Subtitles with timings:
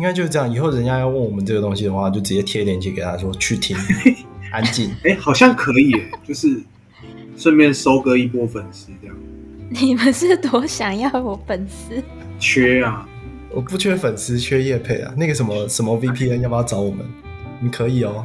[0.00, 0.50] 应该就是这样。
[0.50, 3.76] 以后人家要问我们这个东西的话，就直接贴链接给他说去听，
[4.50, 4.88] 安静。
[5.04, 6.62] 哎、欸，好像可以耶，就是
[7.36, 9.16] 顺便收割一波粉丝这样。
[9.68, 12.02] 你们是多想要我粉丝？
[12.38, 13.06] 缺啊！
[13.50, 15.12] 我不缺粉丝，缺叶配啊。
[15.18, 17.04] 那个什么什么 VPN 要不要找我们？
[17.60, 18.24] 你可以哦。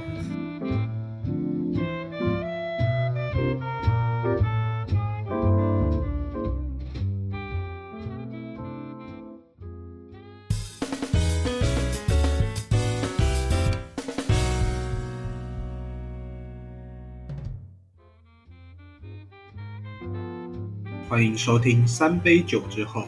[21.15, 23.05] 欢迎收听三杯酒之后，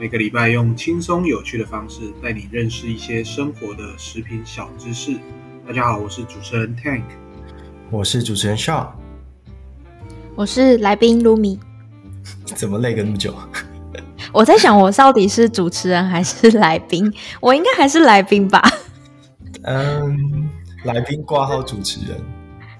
[0.00, 5.16] 每个礼拜用轻松有趣的方式带你认识一些生活的食品小知识。
[5.64, 7.04] 大家好，我是主持人 Tank，
[7.92, 8.88] 我是主持人 Shaw，
[10.34, 11.60] 我是来宾 Lumi。
[12.56, 13.32] 怎么累个那么久？
[14.32, 17.08] 我在想，我到底是主持人还是来宾？
[17.40, 18.60] 我应该还是来宾吧？
[19.62, 20.50] 嗯，
[20.82, 22.20] 来宾挂号主持人，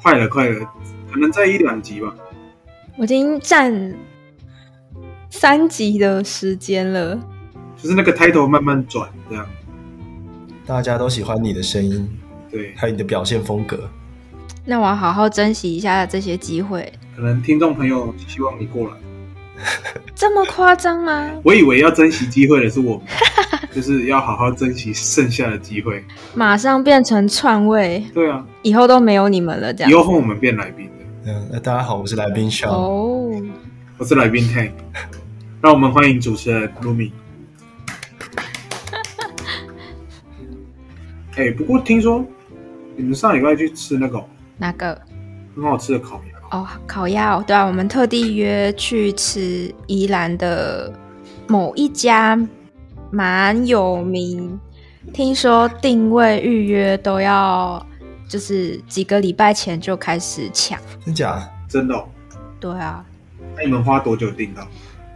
[0.02, 0.68] 快了，快了，
[1.12, 2.12] 可能在一两集吧。
[2.96, 3.72] 我已经站。
[5.36, 7.18] 三集的时间了，
[7.76, 9.44] 就是那个 title 慢慢转这样，
[10.64, 12.08] 大家都喜欢你的声音，
[12.48, 13.80] 对，还有你的表现风格。
[14.64, 16.90] 那我要好好珍惜一下这些机会。
[17.16, 18.94] 可能听众朋友希望你过来，
[20.14, 21.28] 这么夸张吗？
[21.42, 23.06] 我以为要珍惜机会的是我们，
[23.74, 26.02] 就是要好好珍惜剩下的机会。
[26.32, 29.90] 马上变成串位，对啊，以后都没有你们了，这样。
[29.90, 31.32] 以后换我们变来宾的。
[31.32, 33.42] 嗯，那大家好，我是来宾 Shaw，哦，
[33.98, 34.70] 我是来宾 Tank。
[35.64, 37.08] 让我们欢迎主持人 Lumi。
[41.36, 42.22] 哎、欸，不过听说
[42.94, 44.22] 你们上礼拜去吃那个
[44.58, 45.00] 哪个
[45.56, 50.92] 很好吃的烤鸭哦，烤鸭哦，对啊，我们特地约去吃宜兰的
[51.48, 52.38] 某一家
[53.10, 54.60] 蛮有名，
[55.14, 57.82] 听说定位预约都要
[58.28, 61.42] 就是几个礼拜前就开始抢，真假？
[61.66, 62.06] 真的、哦？
[62.60, 63.02] 对啊。
[63.56, 64.68] 那你们花多久订到？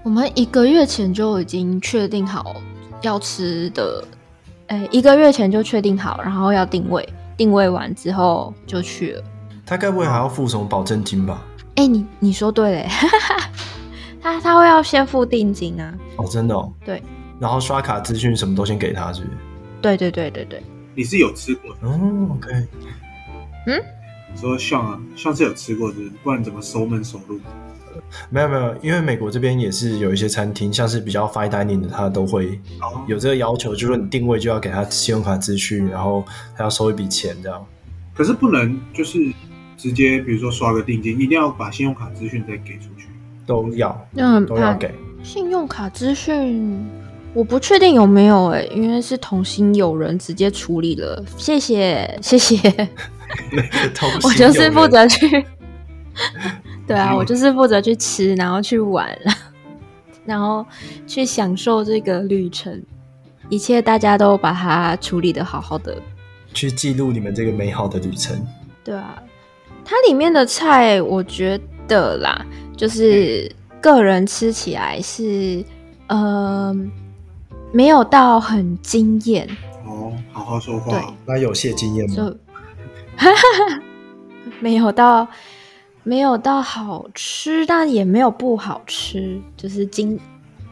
[0.03, 2.57] 我们一个月前就已经确定好
[3.03, 4.03] 要吃的，
[4.69, 9.25] 哎，一个月前就确定好，然后要定位，定位完之后就去了。
[9.67, 11.43] 他该不会还要付什么保证金吧？
[11.77, 12.89] 哎，你你说对嘞，
[14.23, 15.95] 他他会要先付定金啊。
[16.17, 16.73] 哦，真的哦。
[16.85, 17.03] 对。
[17.39, 19.37] 然后刷卡资讯什么都先给他，是不是？
[19.81, 20.63] 对对对对对。
[20.95, 21.89] 你是有吃过的？
[21.89, 22.51] 哦，OK。
[23.67, 23.81] 嗯？
[24.33, 27.39] 你说像啊，像是有吃过的，不然怎么熟门熟路？
[28.31, 32.61] 没有没有，因为美国这边也是有一些餐厅，像是比较 fine dining 的，他都会
[33.07, 36.25] 有这个要求，就是说你定位就要给他信用卡资讯，然后
[36.57, 37.65] 他要收一笔钱这样。
[38.15, 39.19] 可是不能就是
[39.77, 43.09] 直接，比如说刷个定金，一定要把信用卡资讯再给出去。
[43.47, 44.93] 都要，嗯，都要给。
[45.23, 46.87] 信用卡资讯
[47.35, 51.25] 我不确定有没有哎、欸，因为是同行有人直接处理了。
[51.37, 52.57] 谢谢谢谢，
[54.25, 55.45] 我就是负责去。
[56.89, 59.07] 对啊，我就是负责去吃，然后去玩，
[60.25, 60.65] 然后
[61.07, 62.83] 去享受这个旅程，
[63.51, 65.95] 一切大家都把它处理的好好的，
[66.55, 68.43] 去记录你们这个美好的旅程。
[68.83, 69.23] 对啊，
[69.85, 72.43] 它里面的菜，我觉得啦，
[72.75, 75.63] 就是个人吃起来是，
[76.07, 76.75] 呃，
[77.71, 79.47] 没有到很惊艳。
[79.85, 80.91] 哦，好好说话。
[80.91, 82.17] 对，那有些经验吗？
[82.17, 82.37] 就
[84.61, 85.29] 没有到。
[86.09, 90.19] 没有到好吃，但也没有不好吃，就是经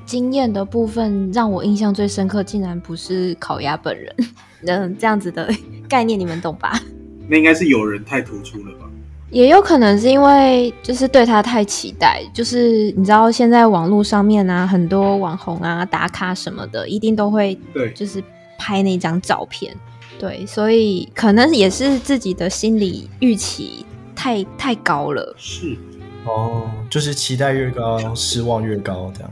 [0.06, 4.14] 经验的部分让我印象最深刻，竟然不是烤鸭本人，
[4.66, 5.52] 嗯，这样子的
[5.86, 6.80] 概念你们懂吧？
[7.28, 8.86] 那应该是有人太突出了吧？
[9.30, 18.24] 也有可能是因为就是对他太期待，就是你知道现在网络上面啊，很多网红啊打卡什么的，一定都会对，就是
[18.56, 19.76] 拍那张照片，
[20.18, 23.84] 对，所以可能也是自己的心理预期。
[24.16, 25.76] 太太高了，是
[26.24, 29.30] 哦，就是期待越高，失望越高，这样。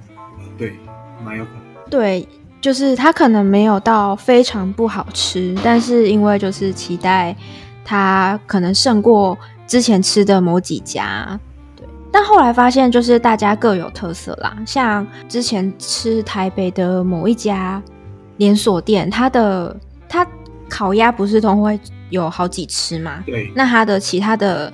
[0.56, 0.74] 对，
[1.24, 1.90] 蛮有可能。
[1.90, 2.28] 对，
[2.60, 7.34] 就是它可能没有到非常不好吃，但是因为就是期待
[7.84, 9.36] 它可能胜过
[9.66, 11.40] 之前吃的某几家，
[11.74, 11.84] 对。
[12.12, 17.82] 但后来发现就是大家各有特色啦，像之前吃台北的某一家
[18.36, 19.76] 连锁店，它的
[20.08, 20.24] 它
[20.68, 21.80] 烤鸭不是都会。
[22.14, 23.22] 有好几吃嘛？
[23.26, 24.72] 对，那它的其他的，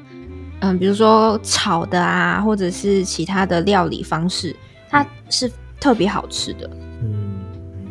[0.60, 4.54] 嗯，比如说炒的啊，或者是其他的料理方式，
[4.88, 5.50] 它是
[5.80, 6.70] 特别好吃的。
[7.02, 7.40] 嗯，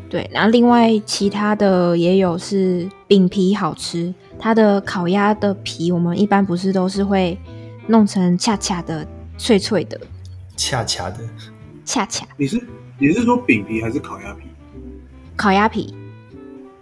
[0.10, 0.30] 对。
[0.32, 7.38] 然后另外其他的也有是饼皮好吃，它的烤鸭的皮，我们一般不是都是会
[7.88, 9.06] 弄成恰恰的、
[9.38, 10.00] 脆脆的。
[10.56, 11.18] 恰恰的，
[11.84, 12.26] 恰恰。
[12.38, 12.62] 你是
[13.00, 14.44] 你是说饼皮还是烤鸭皮？
[15.36, 15.96] 烤鸭皮。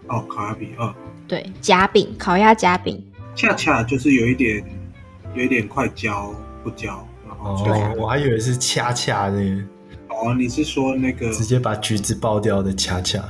[0.10, 0.94] 哦，烤鸭皮，嗯，
[1.28, 3.04] 对，夹饼，烤鸭夹饼，
[3.36, 4.64] 恰恰就是有一点，
[5.36, 6.34] 有一点快焦
[6.64, 9.38] 不焦，然后哦，我还以为是恰恰的。
[10.10, 13.24] 哦，你是说那个直接把橘子爆掉的恰恰？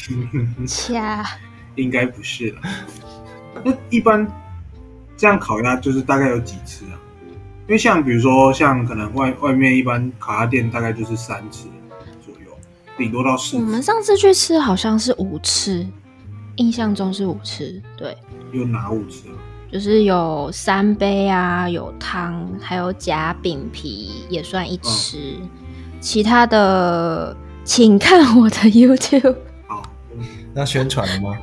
[0.68, 1.24] 恰，
[1.74, 2.60] 应该不是了。
[3.64, 4.26] 那一般
[5.16, 6.94] 这样烤鸭就是大概有几次啊？
[7.66, 11.66] 因为像比如说像可能外外面一般烤鸭店大概就是三次
[12.24, 12.50] 左右，
[12.96, 13.56] 顶多到四次。
[13.56, 15.86] 我们上次去吃好像是五次，
[16.58, 17.82] 印象中是五次。
[17.96, 18.16] 对，
[18.52, 19.34] 有哪五次啊？
[19.72, 25.34] 就是有三杯啊，有汤，还有夹饼皮也算一吃。
[25.40, 25.48] 嗯、
[26.00, 29.34] 其他的请看我的 YouTube。
[29.66, 29.82] 好，
[30.54, 31.36] 那宣传了吗？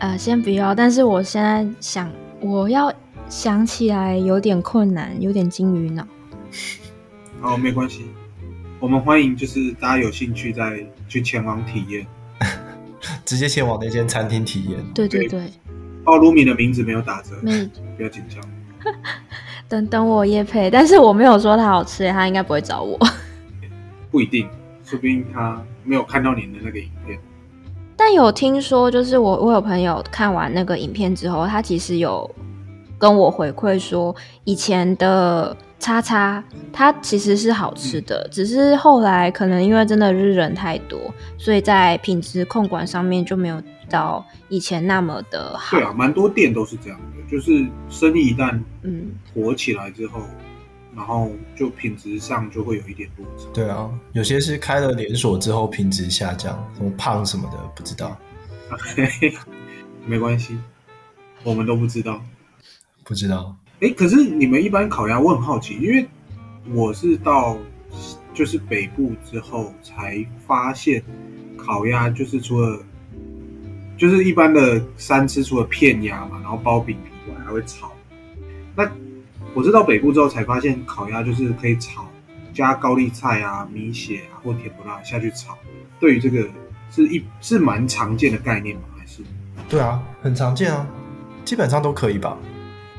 [0.00, 0.74] 呃，先不要。
[0.74, 2.90] 但是我现在想，我要。
[3.28, 6.04] 想起来有点困难，有点金鱼脑。
[7.40, 8.06] 好，没关系，
[8.80, 12.04] 我们欢迎，就是大家有兴趣再去前往体验，
[13.30, 14.84] 直接前往那间餐厅体验。
[14.92, 15.40] 对对对，
[16.02, 17.64] 奥鲁米的名字没有打折，没，
[17.96, 18.42] 不要紧张。
[19.68, 22.98] 等等我叶配，但是我没有说他好吃，他应该不会找我。
[24.10, 24.48] 不一定，
[24.82, 27.16] 说不定他没有看到你的那个影片。
[27.96, 32.28] 但有听说，就是我我有朋友看完那个影片之后，他其实有。
[32.98, 45.76] 跟我回馈说，以前的叉叉它其实是好吃的，只是后来可能因为真的是人太多，所以在品质控管上面就没有到以前那么的好。
[45.78, 53.46] 对啊，蛮多店都是这样的，就是生意一旦嗯火起来之后，嗯、然后就品质上就会有一点落差。
[53.54, 58.16] 对啊，有些是开了连锁之后品质下降，什么胖什么的不知道。
[60.06, 60.58] 没关系，
[61.42, 62.20] 我们都不知道。
[63.02, 66.06] 不知道，哎，可是你们一般烤鸭，我很好奇，因为
[66.72, 67.56] 我是到
[68.34, 71.02] 就是北部之后才发现，
[71.56, 72.78] 烤鸭就是除了
[73.96, 77.90] 就是一般的三吃，除了片鸭嘛，然后包饼皮外还会炒。
[78.76, 78.90] 那
[79.54, 82.06] 我是到北部之后才发现，烤鸭就是可以炒，
[82.52, 85.56] 加高丽菜啊、米血啊或甜不辣下去炒。
[85.98, 86.46] 对于这个
[86.90, 88.82] 是一是蛮常见的概念吗？
[88.98, 89.22] 还是？
[89.70, 90.86] 对啊，很常见啊，
[91.46, 92.36] 基本上都可以吧。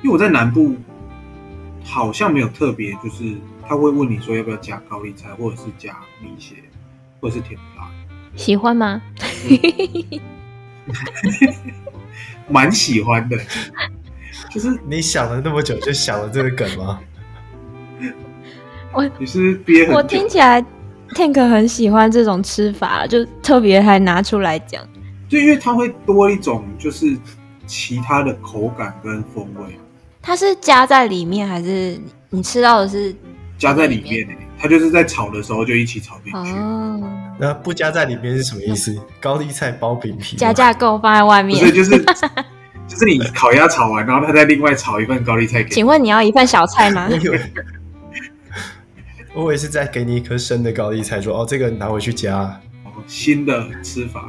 [0.02, 0.76] 因为我在南部，
[1.84, 3.36] 好像没有特别，就是
[3.68, 6.56] 他会问你说要不要加高丽菜，或者是加米血，
[7.20, 7.88] 或者是甜不辣。
[8.36, 9.02] 喜欢吗？
[12.50, 13.38] 蛮、嗯、 喜欢的，
[14.50, 17.00] 就是你想了那么久，就想了这个梗吗？
[18.94, 19.96] 我 你是憋很。
[19.96, 20.60] 我听起来
[21.10, 24.82] Tank 很喜欢这种吃法，就特别还拿出来讲。
[25.30, 27.18] 就因为它会多一种，就是
[27.68, 29.78] 其他的口感跟风味。
[30.22, 33.14] 它是加在里面，还是你吃到的是
[33.58, 34.34] 加在里面呢？
[34.60, 36.52] 它就是在炒的时候就一起炒进去。
[36.52, 37.02] 哦，
[37.40, 38.96] 那不加在里面是什么意思？
[39.20, 41.58] 高丽菜包饼皮，加价购放在外面。
[41.60, 41.98] 所以就是
[42.88, 45.76] 就是你烤鸭炒完，然后他再另外炒一份高丽菜给你。
[45.76, 47.08] 请问你要一份小菜吗？
[47.12, 47.42] 我以为，
[49.34, 52.42] 我以为是在给你一颗生的高丽菜，说哦，这个拿回去加。
[52.84, 54.26] 哦，新的吃法。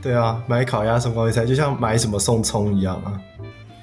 [0.00, 3.18] 对啊，买烤鸭送高丽菜，就像买什么送葱一样啊。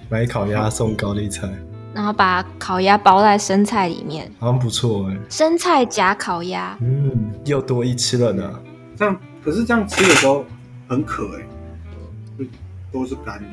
[0.09, 1.49] 买烤鸭送高丽菜，
[1.93, 5.19] 然后把烤鸭包在生菜里面，好像不错哎、欸。
[5.29, 8.59] 生菜夹烤鸭，嗯，又多一吃了呢。
[8.95, 10.45] 这样可是这样吃的时候
[10.87, 11.41] 很渴哎、
[12.39, 12.47] 欸，
[12.91, 13.49] 都是干的。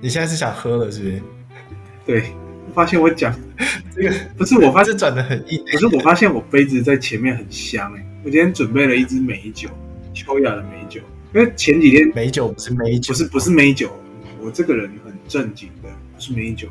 [0.00, 1.22] 你现在是想喝了是不是？
[2.06, 2.32] 对，
[2.68, 3.34] 我发现我讲
[3.94, 8.06] 这个不是我发现转的很硬，可是我发现我杯子在前面很香哎、欸。
[8.24, 9.68] 我今天准备了一支美酒，
[10.14, 11.00] 秋雅的美酒，
[11.34, 13.90] 因为前几天美酒不是美酒，不是不是美酒，
[14.40, 15.85] 我这个人很正经的。
[16.18, 16.68] 是美酒，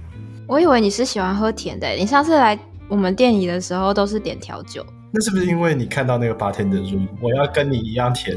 [0.48, 1.88] 我以为你是喜欢喝甜的。
[1.90, 8.36] 你上次来我们店里的时候都是点调酒，那是不是因为你看到那个 bartender 说我要跟你一样甜？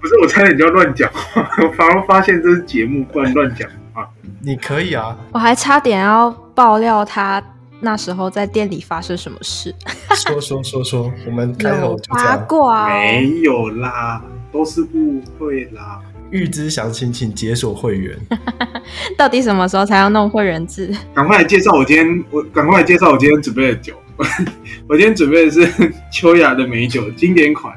[0.00, 4.08] 不是，我差点就要乱讲话，我反而发现这是节目，不能乱讲话。
[4.40, 7.42] 你可以啊，我还差点要爆料他
[7.80, 9.74] 那时候在店里发生什么事。
[10.14, 12.26] 说说说说，我们开头就这样。
[12.26, 12.88] 八卦哦？
[12.88, 16.02] 没有啦，都是误会啦。
[16.34, 18.18] 预知详情，请解锁会员。
[19.16, 20.92] 到底什么时候才要弄会员制？
[21.14, 23.94] 赶快来介绍我今天，我赶快来介绍我今天准备的酒。
[24.88, 27.72] 我今天准备的是秋雅的美酒经典款，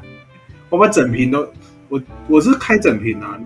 [0.70, 1.48] 我把整瓶都，
[1.88, 3.38] 我我是开整瓶啊，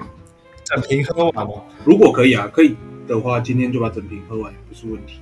[0.64, 1.52] 整瓶喝完吗？
[1.84, 2.74] 如果可以啊，可以
[3.06, 5.20] 的话，今天就把整瓶喝完，不是问题。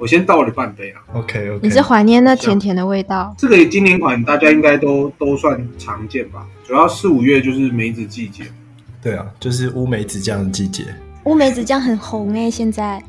[0.00, 1.00] 我先倒了半杯啊。
[1.14, 1.60] OK OK。
[1.62, 3.32] 你是怀念那甜甜的味道？
[3.38, 6.44] 这个经典款大家应该都都算常见吧？
[6.66, 8.42] 主要四五月就是梅子季节。
[9.02, 10.86] 对啊，就是乌梅子酱的季节。
[11.24, 13.02] 乌梅子酱很红哎、欸，现在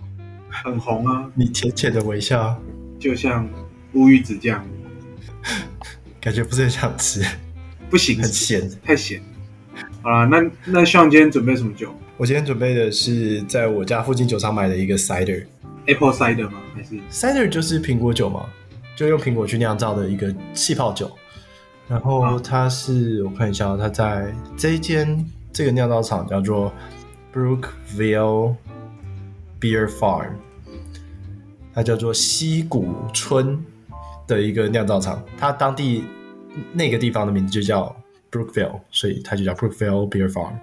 [0.50, 1.30] 很红啊！
[1.36, 2.60] 你浅浅的微笑，
[3.00, 3.48] 就像
[3.94, 4.66] 乌鱼子酱，
[6.20, 7.24] 感觉不是很想吃。
[7.92, 9.22] 不行，很咸，太咸。
[10.02, 11.94] 啊，那那像今天准备什么酒？
[12.18, 16.60] 我今天准备的是在我家附近酒厂买的一个 cider，apple cider 吗？
[16.76, 18.46] 还是 cider 就是苹果酒嘛，
[18.96, 21.12] 就用苹果去酿造的一个气泡酒。
[21.88, 25.24] 然后它是，啊、我看一下，它在这一间
[25.54, 26.74] 这个酿造厂叫做
[27.34, 28.56] Brookville
[29.62, 30.32] Beer Farm，
[31.74, 33.64] 它叫做溪谷村
[34.28, 36.04] 的一个酿造厂，它当地
[36.74, 37.96] 那个地方的名字就叫。
[38.34, 40.54] Brookville，所以它就叫 Brookville Beer Farm。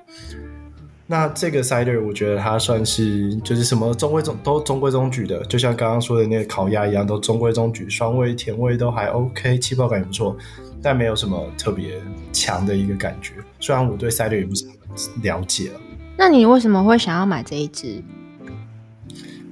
[1.07, 10.37] 那这个 cider 我觉得它算是就是什么中规中都中规中矩的，就像刚刚说的那个烤鸭一样，都中规中矩，酸味甜味都还 OK，气泡感也不错，
[10.83, 12.01] 但没有什么特别
[12.33, 13.35] 强的一个感觉。
[13.61, 14.75] 虽然我对 cider 也不是很
[15.23, 15.81] 了解了。
[16.17, 18.03] 那你为什么会想要买这一支？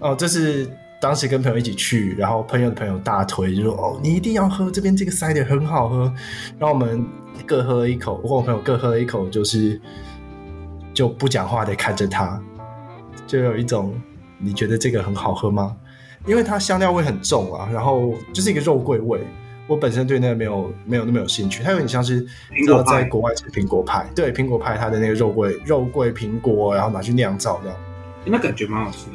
[0.00, 6.12] 哦，这是当时跟朋友一起去，然后朋友的朋友大推，就说哦，你一定要喝这边这个 cider 很好喝，
[6.58, 7.06] 然后我们。
[7.46, 9.80] 各喝了一口，我跟我朋友各喝了一口，就是
[10.92, 12.42] 就不讲话的看着它，
[13.28, 13.94] 就有一种
[14.38, 15.76] 你觉得这个很好喝吗？
[16.26, 19.20] 因为它香料味很重啊，然后就是一个肉桂味。
[19.68, 27.78] 我本身对那个没有没有那么有兴趣，它有点像是你知道在国外吃苹果派，对苹果派它的那个肉桂肉桂苹果，然后拿去酿造这样，
[28.24, 29.12] 那感觉蛮好吃的。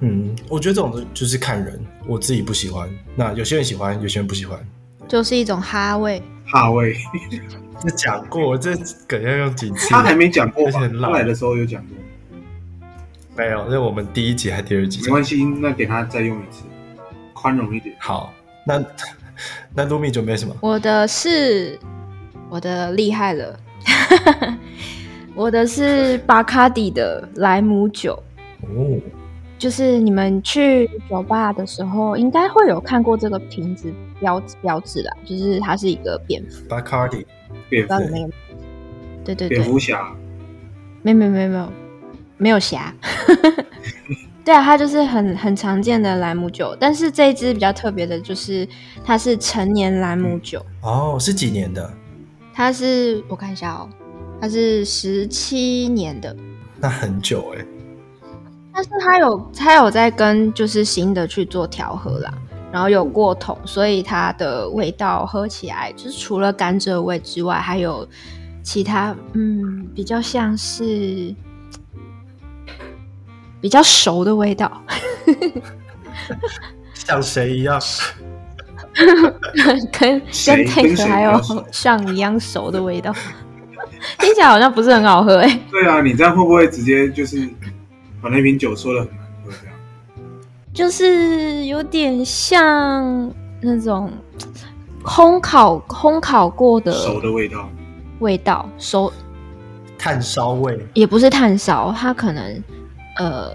[0.00, 4.58] 嗯，我觉得这种就是看人，我自己不喜欢，那有些人喜欢，有些人不喜欢，
[5.08, 6.22] 就是一种哈味。
[6.46, 6.94] 哈味，
[7.80, 9.88] 这讲过，这梗要用几次？
[9.88, 11.96] 他还没讲过，他来的时候有讲过。
[13.36, 15.00] 没有，那我们第一集还第二集？
[15.04, 16.64] 没关系，那给他再用一次，
[17.32, 17.94] 宽容一点。
[17.98, 18.34] 好，
[18.66, 18.82] 那
[19.74, 20.54] 那露米准备什么？
[20.60, 21.78] 我的是，
[22.48, 23.58] 我的厉害了，
[25.34, 28.20] 我的是巴卡迪的莱姆酒。
[28.62, 29.00] 哦。
[29.58, 37.26] 就是你们去酒吧的时候，应该会有看过这个瓶子标标志啦，就是它是一个蝙蝠，Bacardi，
[37.68, 38.30] 蝙蝠，
[39.22, 40.16] 对对对，蝙蝠侠，
[41.02, 41.72] 没有没有没有没有
[42.38, 42.90] 没有侠，
[44.50, 48.66] 对啊，它就是很很常见的莱姆酒，但是这一支比较特别的就是
[49.04, 51.88] 它是成年莱姆酒，哦，是几年的？
[52.52, 53.88] 它是我看一下哦，
[54.40, 56.36] 它是十七年的，
[56.80, 57.64] 那很久哎。
[58.74, 62.34] 但是它有，它有在跟就是新的去做调和啦，
[62.72, 68.04] 然后有过桶，所以它的味道喝起来就是除了甘蔗味之外，还有
[68.64, 71.32] 其他嗯比较像是
[73.60, 74.82] 比较熟的味道，
[76.94, 77.80] 像谁一样？
[79.92, 81.40] 跟跟 Tank 还有
[81.70, 83.12] 像一样熟的味道，
[84.18, 85.60] 听起来好像不是很好喝哎、欸。
[85.70, 87.48] 对啊，你这样会不会直接就是？
[88.22, 89.74] 把那瓶酒说的很难喝，这样
[90.74, 94.12] 就是有点像那种
[95.02, 97.66] 烘烤烘烤过的熟的味道，
[98.18, 99.10] 味道熟
[99.96, 102.62] 炭烧味也不是炭烧，它可能
[103.16, 103.50] 呃，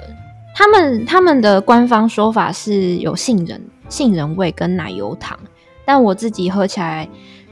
[0.53, 5.38] 他们他们的官方说法是有杏仁杏仁味跟奶油糖，
[5.85, 7.07] 但我自己喝起来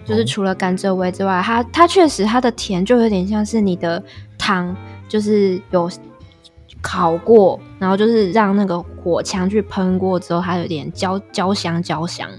[0.05, 4.01] 就是除了甘蔗味之外，它它确实它的甜就有点像是你的
[4.38, 4.75] 糖，
[5.07, 5.89] 就是有。
[6.86, 12.29] 烤过，然后就是让那个火枪去喷过之后，它有点焦焦香焦香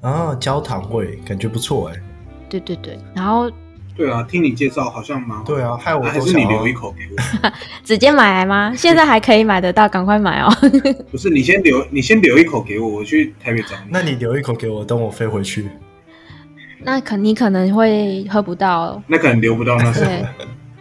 [0.00, 2.02] 啊，焦糖味，感觉不错哎。
[2.48, 3.48] 对对对，然后
[3.96, 7.50] 对啊，听你介绍好像蛮对啊，害我还是你留一口给我，
[7.84, 8.72] 直接买来吗？
[8.76, 10.50] 现在还可以买得到，赶快买哦。
[11.12, 13.90] 不是，你先留，你先留一口给我，我去台北找你。
[13.90, 15.68] 那你留一口给我，等我飞回去。
[16.82, 20.10] 那可你可能会喝不到，那可能留不到那时候。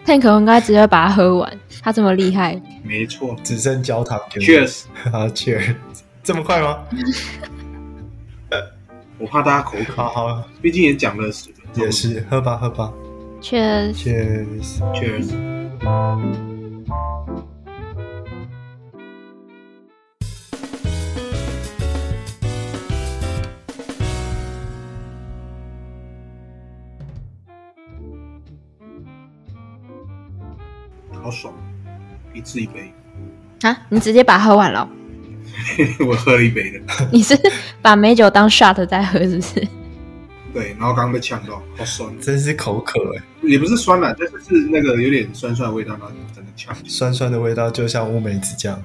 [0.05, 2.61] Tank 应该直接把它喝完，他这么厉害。
[2.83, 4.19] 没错，只剩焦糖。
[4.31, 5.75] Cheers， 啊，Cheers，
[6.21, 6.79] 这么快吗？
[9.17, 9.93] 我怕大家口渴。
[9.95, 11.85] 好好，毕竟也讲了十分钟。
[11.85, 12.91] 也是，喝吧，喝吧。
[13.43, 15.29] Cheers，Cheers，Cheers。
[31.21, 31.53] 好爽，
[32.33, 32.93] 一次一杯
[33.63, 33.77] 啊！
[33.89, 34.87] 你直接把它喝完了？
[36.07, 36.79] 我喝了一杯的。
[37.11, 37.37] 你是
[37.81, 39.67] 把美酒当 shot 在喝，是不是？
[40.53, 43.23] 对，然后刚刚被呛到，好酸，真是口渴哎！
[43.41, 46.75] 也不是酸啦，但是是那个有点酸酸的味道，然后真的呛。
[46.85, 48.79] 酸酸的味道就像乌梅子酱，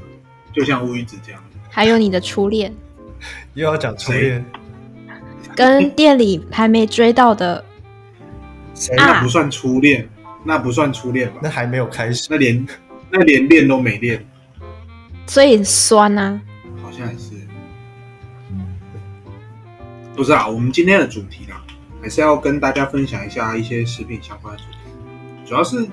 [0.52, 1.38] 就像乌鱼子酱。
[1.68, 2.74] 还有你的初恋，
[3.52, 4.44] 又要讲初恋，
[5.54, 7.62] 跟店里还没追到的，
[8.74, 10.08] 谁那不算初恋？
[10.44, 11.40] 那不算初恋吧？
[11.42, 12.66] 那还没有开始，那连
[13.10, 14.24] 那连练都没练，
[15.26, 16.40] 所以酸啊。
[16.82, 17.34] 好像也是，
[20.16, 20.48] 不是啊。
[20.48, 21.47] 我们今天的主题啦，
[22.00, 24.78] 还是要跟大家分享一下一些食品相关的主题。
[25.44, 25.86] 主要是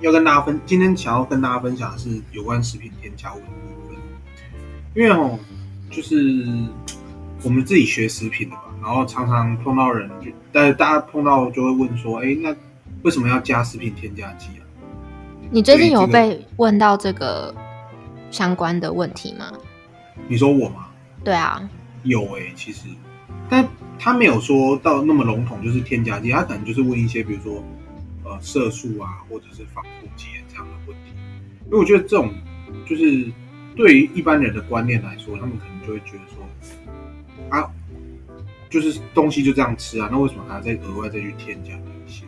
[0.00, 3.96] 要跟大家分，今天想要跟大家分享的是有关食品添加物的部分，
[4.94, 5.38] 因为哦，
[5.90, 6.16] 就是
[7.42, 12.54] 我们自己学食品的吧，然后常常碰到人就，但是大家碰到就会问说，哎，那
[13.02, 14.62] 为什么要加食品添加剂啊？
[15.50, 17.54] 你最近有被问到这个
[18.30, 19.52] 相关的问题吗？
[20.28, 20.86] 你说我吗？
[21.24, 21.68] 对啊，
[22.04, 22.86] 有哎、欸，其实，
[23.48, 23.66] 但
[24.00, 27.62] 他没有说到那么笼统，就是添加剂，他可能就是问一些，比如说
[28.24, 28.30] 呃。
[28.40, 31.12] 色素啊，或者是防腐剂这样的问题，
[31.66, 32.32] 因为我觉得这种
[32.88, 33.30] 就是
[33.76, 37.68] 对于一般人的观念来说，他们可能就会觉得说啊，
[38.70, 42.24] 就是东西就这样吃啊，那为什么还要再额外再去添加一些？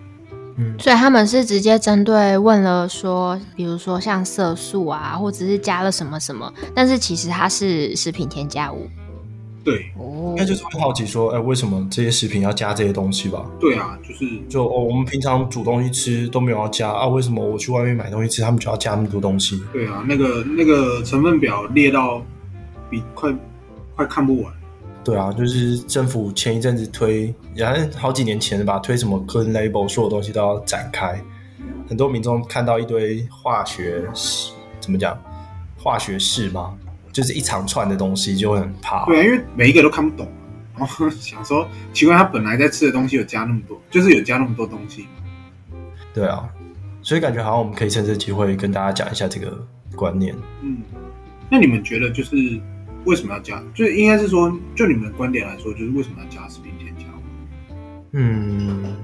[0.56, 8.86] 嗯，所以他们是直接针对问了说，比如说像色素啊，或者是加了什么什么，但是其实它是食品添加物。
[9.64, 13.48] 对，应该就是很好奇说，哎，为什么这些食品要加这些东西吧？
[13.60, 19.62] 对啊，就是就哦，我们平常煮东西吃都没有要加啊，为什么我去外面买东西吃，他们就要加那么多东西？
[19.72, 22.20] 对啊，那个那个成分表列到
[22.90, 23.32] 比快
[23.94, 24.52] 快看不完。
[25.04, 31.20] 对啊，就是政府前一阵子推，也还是好几年前的吧，推什么 Clean Label，所有东西都要展开，
[31.88, 34.02] 很多民众看到一堆化学，
[34.80, 35.16] 怎么讲？
[35.76, 36.74] 化学式吗？
[37.12, 40.26] 就是一长串的东西就会很怕，对啊，因为每一个都看不懂，
[40.76, 45.06] 然后想说奇怪，他本来在吃的东西有加那么多，就是有加那么多东西。
[46.14, 46.48] 对啊，
[47.02, 50.34] 所以感觉好像我们可以趁这机会跟大家讲一下这个观念。
[50.62, 50.78] 嗯，
[51.50, 52.34] 那你们觉得就是
[53.04, 53.62] 为什么要加？
[53.74, 57.74] 就是应该是说，就你们的观点来说，就是为什么要加食品添加物？
[58.12, 58.96] 嗯，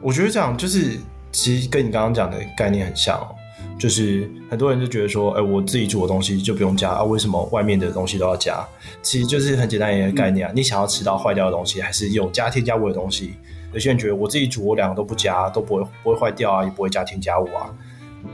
[0.00, 0.98] 我觉得这样就是
[1.30, 3.34] 其实跟你刚刚讲的概念很像哦。
[3.78, 8.66] 就是很多人就觉得说，哎、我自己煮的东西就不用加啊，为什么外面的东西都要加？
[9.02, 13.34] 其实就是很简单一个概念啊，你想要吃到坏掉的东西，还是有加添加物的东西？
[13.72, 17.72] 有些人觉得我自己煮，我两个都不加，都不会不会坏掉啊，也不会加添加物啊。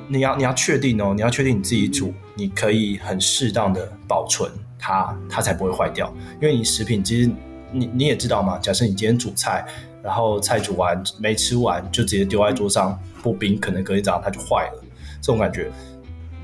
[0.09, 6.11] 你要你要确定哦，你要确定你自己煮，你可以很适当的保存它，它才不会坏掉。
[6.41, 7.31] 因为你食品其实
[7.71, 9.67] 你你也知道嘛，假设你今天煮菜，
[10.03, 14.84] 然后菜煮完没吃完就直接丢在桌上不冰，可能隔一早上它就坏了。
[15.25, 15.71] 这种感觉，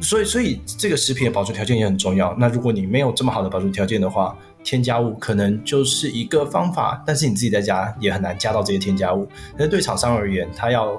[0.01, 2.35] 所以所以这个食品的保存条件也很重要。
[2.38, 9.29] 那如果你没有这么好的保存条件的话，添加物可能就是一个方法，但是你自己在家也很难加到这些添加物。
[9.59, 10.99] 那对厂商而言，他要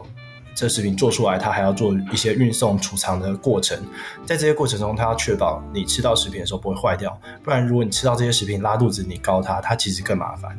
[0.54, 3.76] 这食品做出来，他还要做一些运送、储藏的过程。
[4.28, 7.20] 在这些过程中，他要确保你吃到食品的时候不会坏掉。
[7.44, 10.56] 不然，如果你吃到这些食品拉肚子，你告他，他其实更麻烦。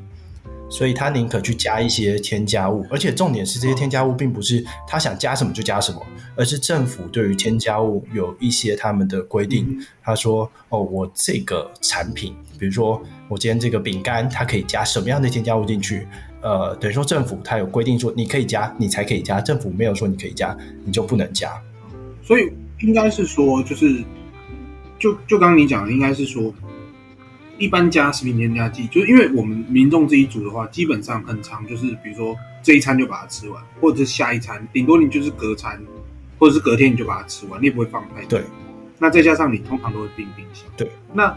[0.72, 6.02] 所以他宁可去加一些添加物，而且重点是这些添加物并不是他想加什么就加什么，
[6.34, 9.78] 而是政府对于添加物有一些他们的规定。
[10.02, 16.08] 他说：“哦，我这个产品，比如说我今天这个饼干，它可以加什么样的添加物进去？
[16.40, 20.56] 呃，等于说政府它有规定说你可以加，你才可以加；政府没有说你可以加，
[20.86, 21.52] 你就不能加。
[22.24, 24.02] 所以应该是说，就是
[24.98, 26.50] 就就刚刚你讲的，应该是说。”
[27.62, 35.80] 一般加食品添加剂，就是因为我们民众自己煮的话，基本上很长，就是比如说这一餐就把它吃完，或者是下一餐，顶多你就是隔餐，
[36.40, 38.30] 或者是隔天你就把它吃完，你也不会放太多。
[38.30, 38.42] 对。
[38.98, 40.66] 那再加上你通常都会冰冰箱。
[40.76, 40.90] 对。
[41.14, 41.32] 那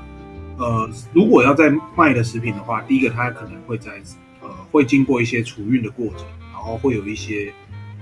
[0.58, 3.92] 呃，如果要在卖的食品的话，第一个它可能会在
[4.42, 7.54] 呃会经过一些储运的过程，然后会有一些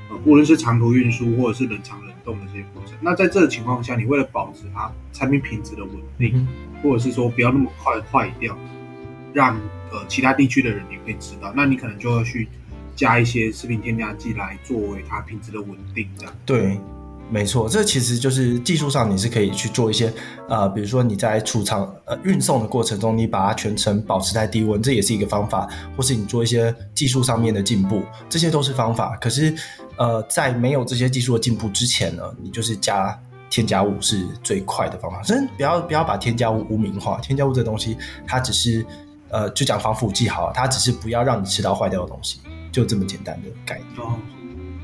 [0.10, 2.96] 呃无论是长途运输或者是冷藏冷冻的这些过程。
[3.02, 6.32] 那在这个情况下，你为了保持它产品品质的稳定。
[6.38, 6.48] 嗯
[6.84, 8.56] 或者是说不要那么快坏掉，
[9.34, 9.56] 让
[9.90, 12.50] 呃其他地区的人也可以吃到，那你可能就要去
[12.94, 16.36] 加一些食品添加剂来作为它品质的稳定，这样。
[16.46, 16.78] 对，
[17.32, 20.14] 没错，这其实就是技术上你是可以去做一些
[20.50, 29.16] 呃，比如说你在储藏呃运送的过程中，你把它全程保持在低温，这也是一个方法，或是你做一些技术上面的进步，这些都是方法。
[29.22, 29.56] 可是
[29.96, 33.18] 呃，在没有这些技术的进步之前呢，你就是加。
[33.54, 37.20] 添加物是最快的方法，所以不要不要把添加物污名化。
[37.20, 38.84] 添加物这东西，它只是
[39.30, 42.40] 呃，就讲防腐剂好了，它只是不要让你吃到坏掉的东西，
[42.72, 44.10] 就这么简单的概念。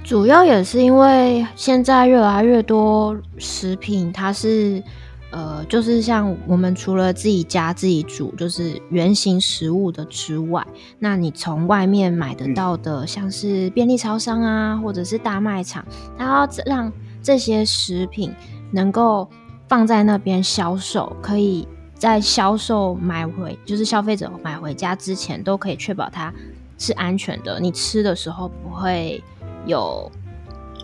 [0.03, 4.84] 主要也是因为现在越来越多食品，它是
[5.32, 10.63] 呃，就是像我们除了自己家自己煮，就是原型食物的之外，
[10.99, 15.84] 那你从外面买得到的，像是便利超商啊，或者是大卖场，
[16.15, 18.32] 它要让这些食品。
[18.71, 19.27] 能够
[19.67, 26.34] 放在那边销售，可以在销售买回，就是消费者买回家之前，都可以确保它
[26.77, 27.60] 是安全的。
[27.60, 29.21] 你吃的时候不会
[29.65, 30.10] 有，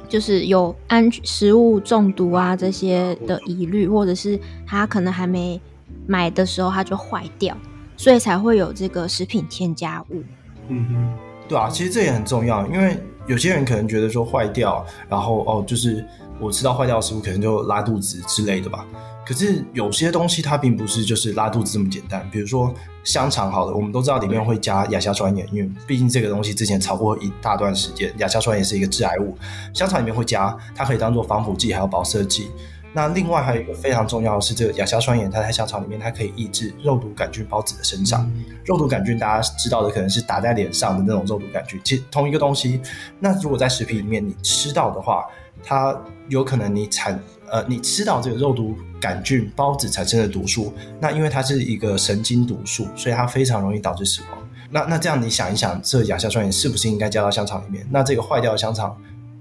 [0.09, 5.59] 就是有安食物中毒啊这些的疑虑，或者是它可能还没
[6.05, 7.55] 买的时候它就坏掉，
[7.95, 10.23] 所以才会有这个食品添加物。
[10.67, 11.13] 嗯哼，
[11.47, 16.05] 对啊，其实这也很重要，因为有些人可能觉得说坏掉，然后哦就是。
[16.39, 18.85] 我吃到坏掉的食物可能就拉肚子之类的吧。
[19.25, 22.71] 可是有些东西它并不是就是拉肚子这么简单，比如说
[23.03, 29.35] 香肠，好了，我们都知道里面会加亚硝酸盐，因为毕竟这个东西之前炒过一大段时间，亚硝酸盐是一个致癌物，
[29.73, 32.49] 香肠里面会加，它可以当做防腐剂还有保色剂。
[32.93, 38.31] 那另外还有一个非常重要的是，这个亚硝酸盐它在香肠里面，它可以抑制肉毒杆菌孢子的生长。
[38.63, 42.79] 肉毒杆菌大家知道的可能是打在脸上的那种肉毒杆菌，其实同一个东西。
[43.19, 45.25] 那如果在食品里面你吃到的话，
[45.63, 54.39] 它有可能你产呃你吃到这个肉毒杆菌孢子产生的毒素，那因为它是一个神经毒素，所以它非常容易导致死亡。
[54.71, 57.85] 那那这样你想一想，这亚硝酸盐是不是应该加到香肠里面？
[57.89, 58.97] 那这个坏掉的香肠，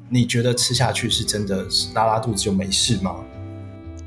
[0.08, 3.16] 你觉得吃下去是真的拉拉肚子就没事吗？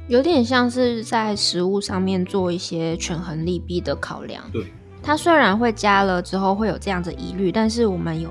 [0.08, 4.42] 有点像是在食物上面做一些权衡利弊的考量。
[4.54, 4.72] 对，
[5.04, 8.30] 它虽然会加了之后会有这样的疑虑，但是我们有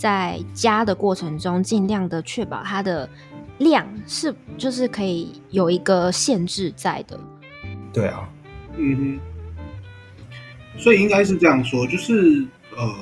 [0.00, 3.06] 在加的过程中尽量的确保它的
[3.58, 7.20] 量是就是可以有一个限制在的。
[7.92, 8.26] 对啊，
[8.78, 12.94] 嗯哼，所以应该是这样说，就是呃，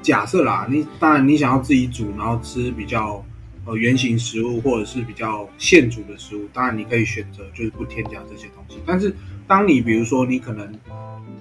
[0.00, 3.22] 假设啦，你当然你想要自己煮，然后吃比较。
[3.68, 8.76] 呃，圆形食物或者是比较现煮的食物，当然你可以选择就是不添加这些东西。
[8.86, 9.12] 但是，
[9.48, 10.72] 当你比如说你可能，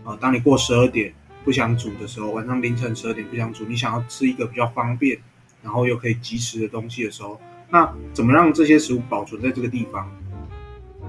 [0.04, 1.14] 呃，当你过十二点
[1.46, 5.18] 不想煮的时候，晚上凌晨十二点不想煮，你想要吃一个比较方便，
[5.64, 10.12] 然后又可以即食的东西的时候，那怎么让这些食物保存在这个地方？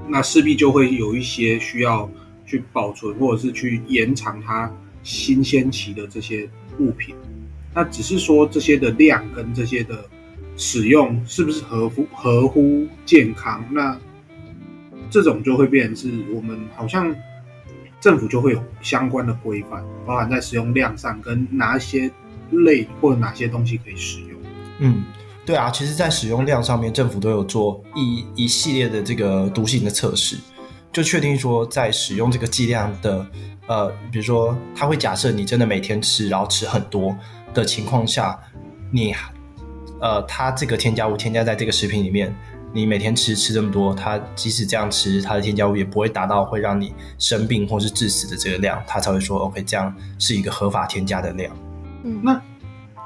[0.06, 2.08] 那势必就会有一些需要
[2.46, 4.72] 去保存或者是去延长它
[5.02, 7.16] 新鲜期的这些物品。
[7.74, 10.08] 那只是说这些的量跟这些的。
[10.58, 13.62] 使用是不是合乎合乎健康？
[13.70, 14.00] 那
[15.10, 17.14] 这种就会变成是我们好像
[18.00, 22.10] 政府就会有相关的规范，包含在使用量上跟哪些
[22.50, 24.38] 类或者哪些东西可以使用。
[24.78, 25.04] 嗯，
[25.44, 30.36] 对啊，其实，在使用量上面，政府都有做一一系列的这个毒性的测试，
[30.92, 33.26] 就确定说，在使用这个剂量的
[33.66, 37.16] 呃，比如说，它会假设你真的每天吃，然后吃很多
[37.52, 38.38] 的情况下，
[38.92, 39.14] 你。
[39.98, 42.30] 呃，它这个添加物添加在这个食品里面，
[42.72, 51.56] 你每天吃吃这么多，它即使这样吃，它的添加物也不会达到会让你生病或是致死的这个量，它才会说 OK，这样是一个合法添加的量。
[52.04, 52.40] 嗯，那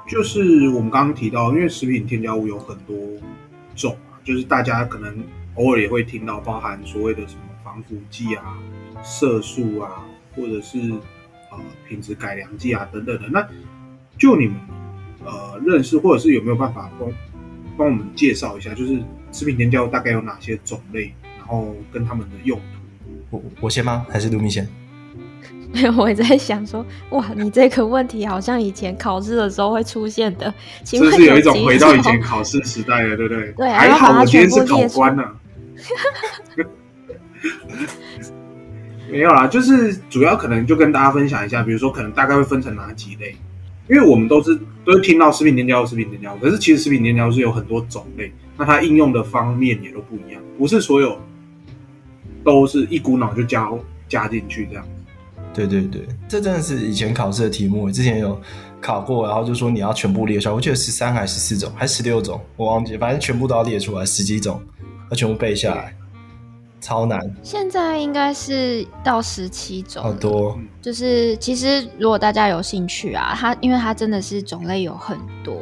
[0.09, 2.97] 就是我们刚刚提到，因为食品添加物有很多
[3.77, 8.59] 种啊，就是大家可能偶尔也会听到，包含所谓的什么防腐剂啊、
[9.03, 10.79] 色素啊，或者是
[11.51, 13.29] 呃品质改良剂啊等等的。
[13.29, 13.47] 那
[14.19, 14.57] 就你们。
[15.23, 17.07] 呃，认识或者是有没有办法帮
[17.77, 18.99] 帮我们介绍一下，就是
[19.33, 23.37] 食品添加物大概有哪些种类，然后跟他们的用途？
[23.37, 24.07] 我我先吗？
[24.11, 24.67] 还是卢米先？
[25.73, 33.53] 没有，我也在想说，哇，你这个问题好像以前考试的时候会出现的，请问这是有一种回到以前考试时代了，对不对？
[33.53, 35.33] 对，还好我今天是考官呢、啊。
[39.09, 43.37] 没有啦，就是主要可能就跟大家分享一下，比如说可能大概会分成哪几类。
[43.91, 51.19] 因为我们都是都是听到食品添加、食品添加，可是其实食品添加是有很多种类，那它应用的方面也都不一样，不是所有
[52.45, 53.69] 都是一股脑就加
[54.09, 54.87] 加进去这样。
[55.53, 58.41] 对对对，这真的是以前考试的题目，之前有
[58.81, 64.63] 考过，然后就说你要全部列出来，我记得十三还是十四种，还是十六种，我忘记，反正全部都要列出来，十几种
[65.11, 65.93] 要全部背下来。
[66.81, 70.59] 超难，现在应该是到十七种，好多。
[70.81, 75.55] 就是其实如果大家有兴趣啊，它因为它真的是种类有很多，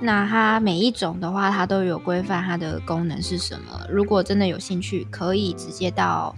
[0.00, 3.78] 那它每一种的话，它都有规范它的功能是什么。
[3.90, 6.34] 如果真的有兴趣，可以直接到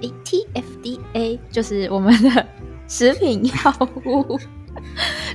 [0.00, 2.46] ATFDA，就是我们的
[2.86, 4.38] 食品药物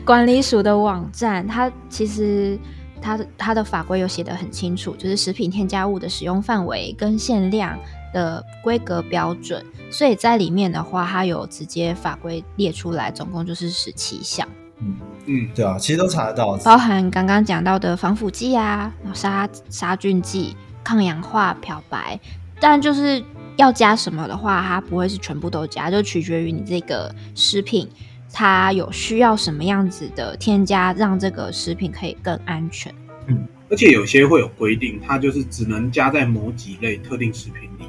[0.05, 2.57] 管理署的网站，它其实
[3.01, 7.77] 它的它的法规有写得很清楚，就是食品添加物的使用范围跟限量。
[8.13, 14.47] 的规格标准，所以在里面的话，它有直接法规列出来，总共就是十七项。
[14.81, 14.95] 嗯
[15.25, 22.19] 嗯，对啊，其实都查得到，包含刚刚讲到的防腐剂啊、杀杀菌剂、抗氧化、漂白。
[22.61, 23.23] 但就是
[23.57, 27.87] 要加什么的话，它不会是全部都加，就取决于你这个食品
[28.31, 32.93] 它有需要什么样子的添加，让这个食品可以更安全。
[33.27, 37.88] 嗯，而且有些会有规定，它就是只能加在某几类特定食品里。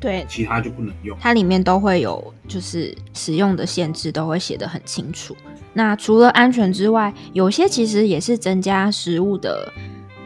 [0.00, 1.16] 对，其他就不能用。
[1.20, 5.36] 它里面都会有，就是使用的限制都会写得很清楚。
[5.72, 9.72] 那除了安全之外，有些其实也是增加食物的，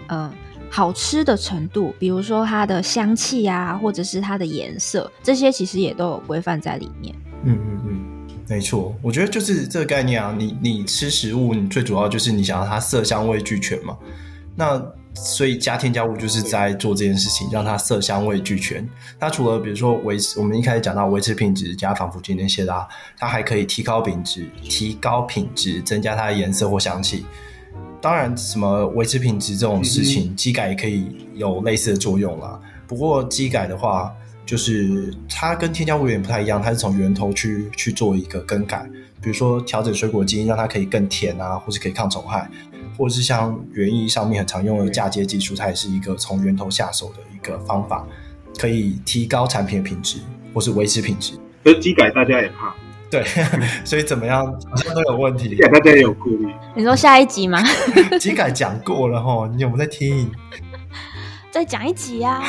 [0.09, 0.33] 呃，
[0.71, 7.15] 好吃的程度，比如说它的香气啊，或者是它的颜色，这些其实也都有规范在里面。
[7.45, 8.95] 嗯嗯嗯，没错。
[9.03, 13.97] 我觉得就是这个概念啊，你你吃食物，你最主要就是你想要它色香味俱全嘛。
[14.55, 14.81] 那
[15.15, 18.89] 所以加添加物就是在做这件事情，让它色香味俱全。
[19.21, 27.25] 它除了比如说维持，我们一开始讲到维持品质加防腐剂那些的，它还可以提高品质，提高品质，增加它的颜色或香气。
[28.01, 32.59] 当然，什么维持品质这种事情，机改也可以有类似的作用啦。
[32.89, 34.13] 不过机改的话，
[34.45, 42.51] 就是它跟添加物有点不太一样，它是从源头去去做一个更改，比如说调整水果基因，让它可以更甜啊，或是可以抗虫害，
[42.97, 48.07] 或者是像园艺上面很常用的嫁接技术，它也是一个从源头下手的一个方法，
[48.59, 50.19] 可以提高产品的品质
[50.55, 51.35] 或是维持品质。
[51.65, 52.75] 而机改大家也怕。
[53.11, 53.23] 对，
[53.85, 55.55] 所以怎么样好像都有问题。
[55.57, 56.51] 大家也有顾虑。
[56.75, 57.63] 你说下一集吗？
[58.19, 60.31] 机改讲过了哈，你有没有在听？
[61.51, 62.45] 再讲一集呀、啊。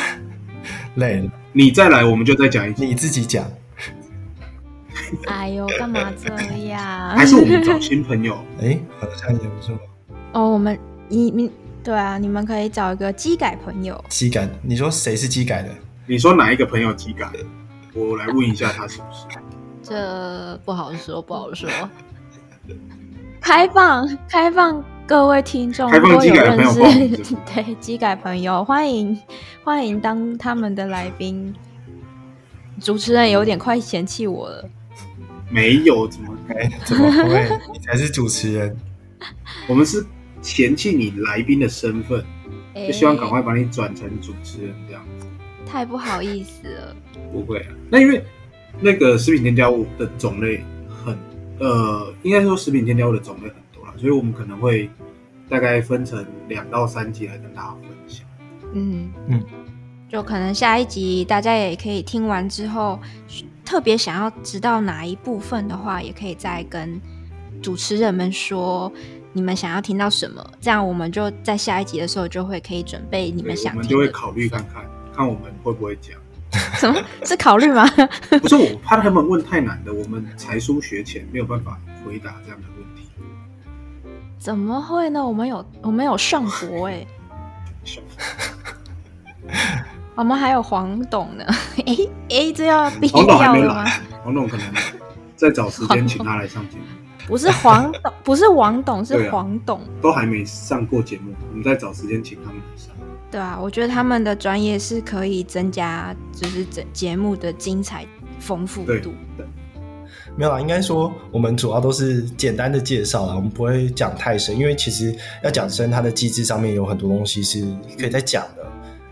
[0.96, 2.86] 累了，你再来，我们就再讲一集。
[2.86, 3.46] 你自己讲。
[5.28, 6.34] 哎呦，干嘛这
[6.68, 7.10] 样？
[7.10, 8.38] 还是我们找新朋友？
[8.62, 9.78] 哎，好像也不错。
[10.34, 11.50] 哦，我们你你
[11.84, 14.04] 对啊，你们可以找一个机改朋友。
[14.10, 15.70] 机改，你说谁是机改的？
[16.08, 17.40] 你说哪一个朋友机改的？
[17.94, 19.26] 我来问一下他是不是。
[19.84, 21.70] 这不好说，不好说。
[23.40, 26.64] 开放，开放，各位听众，如果有认
[27.24, 29.16] 识对机改朋友，欢迎
[29.64, 31.54] 欢迎当他们的来宾。
[32.80, 34.70] 主持人有点快嫌弃我了。
[35.50, 37.60] 没有，怎么哎，怎么会？
[37.72, 38.76] 你才是主持人。
[39.68, 40.04] 我们是
[40.44, 42.24] 嫌弃你来宾的身份，
[42.76, 45.26] 就希望赶快把你转成主持人这样子。
[45.66, 46.96] 太不好意思了。
[47.32, 48.24] 不会啊，那因为。
[48.82, 51.16] 那个食品添加物的种类很，
[51.60, 54.90] 呃，应该说食品添加物的种类很多了，所以我们可能会
[55.48, 58.26] 大概分成两到三集来跟大家分享。
[58.74, 59.44] 嗯嗯，
[60.10, 63.00] 就可能下一集大家也可以听完之后，
[63.64, 67.00] 特别想要知道哪一部分的话，也可以再跟
[67.62, 68.92] 主持人们说
[69.34, 73.78] 你们想要听到什么，这样我们就在下一集的时候就会可以准备你们想听的。
[73.78, 76.16] 我们就会考虑看看，看我们会不会讲。
[76.76, 77.84] 什么是考虑吗？
[78.30, 83.10] 不是，我怕他们问太难的，我们才疏学浅，没有办法回答这样的问题。
[84.38, 85.26] 怎么会呢？
[85.26, 87.08] 我们有我们有上博哎，
[90.14, 91.44] 我们还有黄董呢。
[91.88, 91.98] 哎
[92.30, 94.66] 哎，这要必黄董还没来，黄董可能
[95.36, 96.84] 在找时间请他来上节目。
[97.28, 102.94] 不是黄董，不是王董，是黄董，啊，都还没上过节目，我们再找时间请他们来上。
[103.32, 108.06] 对啊，我觉得他们的专业是可以增加，就是整节目的精彩
[108.40, 108.86] 丰富度。
[108.86, 109.00] 对，
[109.38, 109.46] 对，
[110.36, 117.66] 没有啦，应该说我们主要都是简单的介绍啦，我们不会讲太深，因为其实要讲深，它的机制上面有很多东西是
[117.98, 118.64] 可以再讲的，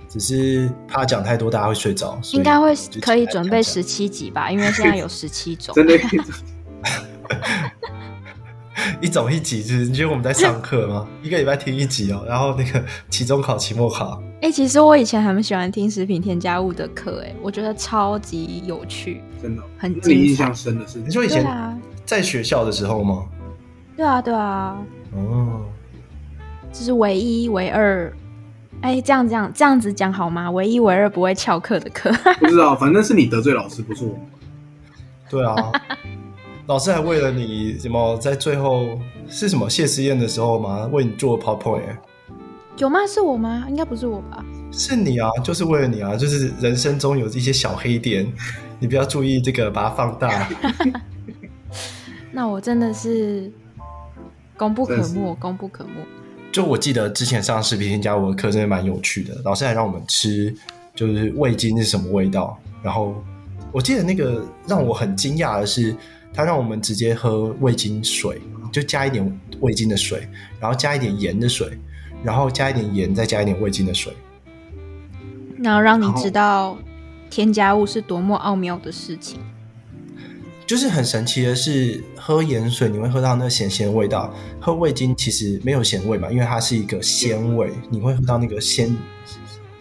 [0.07, 2.19] 只是怕讲太多大家会睡着。
[2.33, 5.73] 应该会可以准备十七集吧，因为现在有十七种。
[5.75, 5.93] 真的。
[9.01, 11.07] 一种一集，就是你觉得我们在上课吗？
[11.23, 14.21] 一个礼拜听一集哦，然后那个期中考、期末考。
[14.35, 19.93] 哎、欸，其实我以前很喜欢听食品添加物的课，哎，我觉得超级有趣，真的很。
[20.09, 21.45] 印象深的是，你说以前
[22.05, 23.25] 在学校的时候吗？
[23.97, 24.77] 对啊，对啊。
[25.13, 25.65] 哦，
[26.71, 28.11] 这是唯一、唯二。
[28.81, 30.49] 哎、欸，这样这样这样子讲好吗？
[30.49, 32.11] 唯一、唯二不会翘课的课。
[32.39, 34.17] 不知道，反正是你得罪老师，不是我。
[35.29, 35.55] 对啊。
[36.71, 40.87] 老师还为了你什么，在最后是什么谢师宴的时候吗？
[40.93, 41.97] 为你做 PowerPoint？
[42.77, 43.05] 有吗？
[43.05, 43.65] 是我吗？
[43.67, 44.41] 应该不是我吧？
[44.71, 48.25] 是你啊，就是为了你啊，就是人生中有一些小黑点，
[48.79, 50.47] 你不要注意这个，把它放大。
[52.31, 53.51] 那我真的是
[54.55, 55.91] 功不可没，功不可没。
[56.53, 59.35] 就我记得之前上食品添加我的课，真的蛮有趣的。
[59.43, 60.55] 老师还让我们吃，
[60.95, 62.57] 就是味精是什么味道。
[62.81, 63.13] 然后
[63.73, 65.93] 我记得那个让我很惊讶的是。
[66.33, 68.41] 他让我们直接喝味精水，
[68.71, 70.27] 就加一点味精的水，
[70.59, 71.77] 然后加一点盐的水，
[72.23, 74.13] 然后加一点盐，再加一点味精的水，
[75.57, 76.77] 然后让你知道
[77.29, 79.39] 添加物是多么奥妙的事情。
[80.65, 88.95] 就是很神奇的是，喝盐水你会喝到那咸咸的味道，喝味精其实没有咸味嘛，因为它是一个鲜味，你会喝到那个鲜，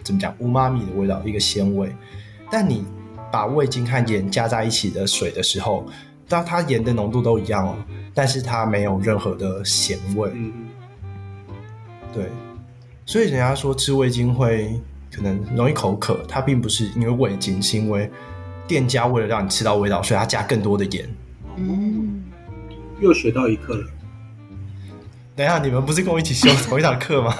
[0.03, 1.95] 怎么讲，乌妈咪的味道，一个鲜味。
[2.51, 2.83] 但你
[3.31, 5.85] 把味精和盐加在一起的水的时候，
[6.31, 7.75] 但它盐的浓度都一样哦，
[8.13, 10.31] 但是它没有任何的咸味。
[10.33, 10.69] 嗯，
[12.13, 12.25] 对，
[13.05, 14.79] 所以人家说吃味精会
[15.13, 18.09] 可能容易口渴，它并不是因为味精，是因为
[18.65, 21.07] 店家为了让你吃到味道，所以它加更多的盐。
[21.57, 22.23] 嗯，
[23.01, 23.85] 又学到一课了。
[25.35, 27.35] 等一下，你们不是跟我一起修同一堂课吗？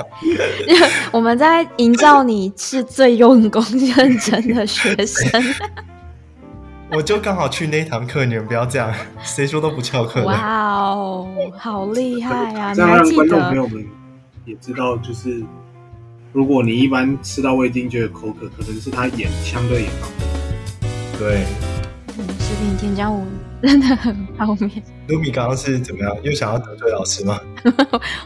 [1.12, 3.64] 我们在营造你是最用功
[3.96, 5.42] 认真的学生。
[6.94, 10.26] 我就刚好去那一堂课，你们不要这样， 谁说都不翘课。
[10.26, 10.36] 哇
[10.92, 11.26] 哦，
[11.58, 12.76] 好厉害啊！
[12.76, 13.86] 这样让观众朋友们
[14.44, 15.42] 也知道，就是
[16.34, 20.08] 如果你一般吃到味精觉得口渴，可能是他盐相对也高。
[21.18, 21.46] 对，
[22.18, 23.24] 嗯，食品添加物
[23.62, 24.70] 真的很方便。
[25.08, 26.14] 卢米刚刚是怎么样？
[26.24, 27.40] 又想要得罪老师吗？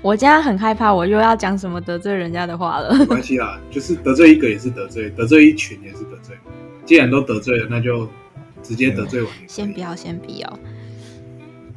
[0.01, 2.95] 我现在很害怕，我又要讲什么得罪人家的话了。
[2.97, 6.35] 没关系啦，就是得罪一个也是得罪，得罪一群也是得罪。
[6.83, 8.07] 既然都得罪了，那就
[8.67, 9.31] 直接得罪完。
[9.47, 10.59] 先不要，先不要。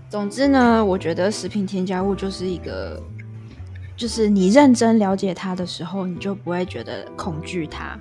[0.09, 3.03] 总之呢，我觉得食品添加物就是一个，
[3.95, 7.99] 就是你认真了解它的时候，你就不会觉得恐惧它。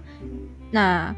[0.71, 1.13] 那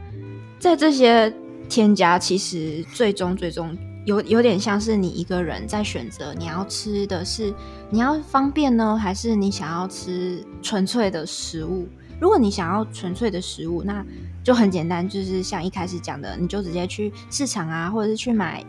[0.58, 1.32] 在这些
[1.69, 7.53] 添加，其实最终最终有有点像是你一个人在选择你要吃的是
[7.91, 11.88] 你要方便呢，还是你想要吃纯粹的食物？
[12.19, 14.05] 如果你想要纯粹的食物，那
[14.43, 18.65] 就很简单，就是像一开始讲的，你就直接去市场啊，或者是去买。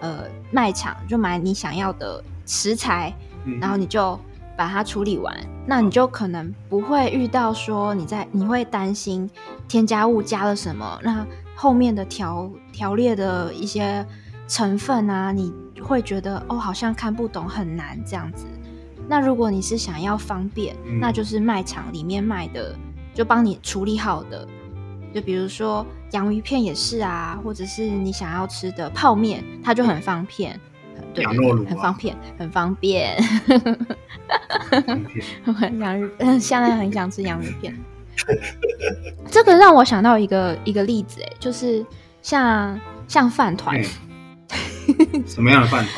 [0.00, 3.12] 呃，卖场就买你想要的食材，
[3.44, 4.16] 嗯、然后你就
[4.56, 9.28] 把它处理完，那你就可能不会遇到说你在你会担心
[9.66, 14.06] 添加物加了什么，那后面的调调列的一些
[14.46, 18.46] 成分啊，你会觉得哦，好像看不懂，很难这样子。
[19.08, 22.72] 那如果你是想要方便，嗯、那就是卖场里面卖的，
[23.18, 24.46] 就帮你处理好的。
[25.12, 30.58] 就比如说洋芋片也是啊，或者是你想要吃的泡面，它就很方便，
[31.12, 33.20] 对，羊肉炉啊，很方便，很方便。
[35.80, 37.76] 洋芋， 现在很想吃洋芋片。
[39.28, 41.84] 这个让我想到一个一个例子，哎，就是
[42.22, 42.78] 像
[43.08, 43.82] 像饭团。
[45.26, 45.92] 什么样的饭团？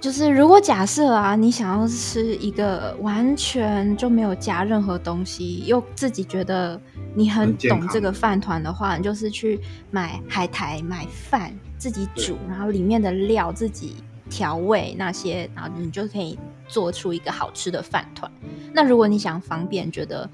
[0.00, 6.80] 就是如果假设啊，你想要吃一个完全就没有加任何东西，又自己觉得
[7.14, 9.60] 你很懂这个饭团的话，你就是去
[9.90, 13.96] 买海苔、买饭自己煮，然后里面的料自己
[14.30, 18.30] 调味那些，然后你就可以做出一个好吃的饭团。
[18.72, 20.28] 那如果你想方便，觉得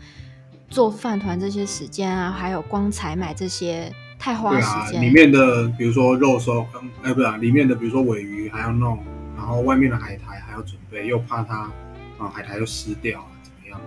[0.70, 6.64] 做饭团这些时间啊，还有光采买这些太花时间，啊，里面的比如说肉松，
[7.02, 8.96] 哎，不是，啊里面的比如说尾鱼还要弄。
[9.36, 11.70] 然后外面的海苔还要准备，又怕它
[12.18, 13.80] 啊海苔又湿掉啊，怎么样？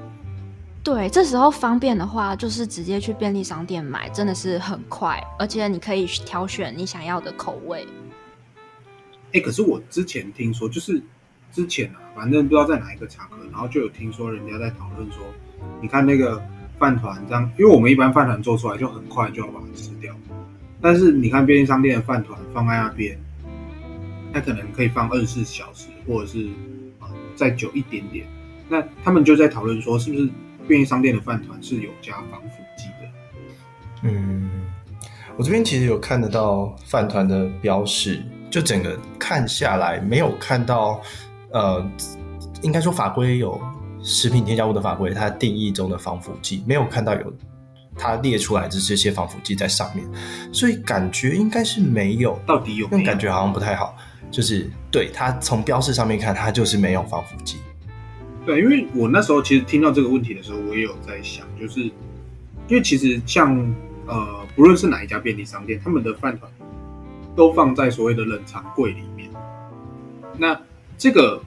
[0.82, 7.86] 对，这时候方便的话，就是直接去便利商店买，真的是很快，而且你可以挑选你想要的口味。
[9.34, 11.02] 哎，可是我之前听说，就是
[11.52, 15.24] 之前啊，反正不知道在哪一个场合，然后就有听说人家在讨论说，
[15.82, 16.42] 你看那个
[16.78, 20.16] 饭团这样，因为我们一般饭团做出来就很快就要把它吃掉，
[20.82, 23.20] 但是你看便利商店的饭团放在那边。
[24.34, 26.48] 它可能可以放二十四小时，或者是
[27.00, 28.26] 啊再久一点点。
[28.68, 30.30] 那他们就在讨论说，是不是
[30.68, 33.10] 便利商店的饭团是有加防腐剂的？
[34.04, 34.50] 嗯，
[35.36, 41.02] 我这边其实有看得到饭团的标示，就整个看下来没有看到，
[41.52, 41.84] 呃，
[42.62, 43.60] 应该说法规有
[44.04, 47.34] 食品添加物的法规，它定义中的防腐剂没有看到有
[47.98, 50.08] 它列出来的这些防腐剂在上面，
[50.54, 52.40] 所以感觉应该是没有。
[52.46, 53.06] 到底有没有？
[53.06, 53.98] 感觉好像不太好。
[54.32, 57.58] 就是对它从标示上面看，它就是没有防腐剂。
[58.46, 61.92] 对，因为我那时候其实听到这个问题的时候，我也有在想，就是因
[62.70, 63.56] 为其实像
[64.08, 66.52] 呃，不论是哪一家便利商店，他们的饭团
[67.36, 69.30] 都放在所谓的冷藏柜里面。
[70.38, 70.60] 那
[70.98, 71.42] 这个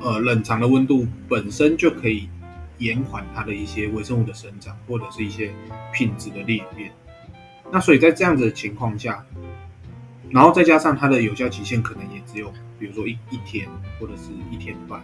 [0.00, 2.28] 呃冷藏的温度本身就可以
[2.78, 5.50] 延缓它的一些微生物的生长，或者是一些
[5.92, 6.90] 品质的裂变。
[7.70, 9.24] 那所以在这样子的情况下。
[10.30, 15.00] 然后再加上它的有效期限可能也只有，比如说一一天或者是一天半，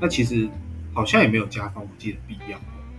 [0.00, 0.48] 那其实
[0.92, 2.58] 好像也没有加防腐剂的必要。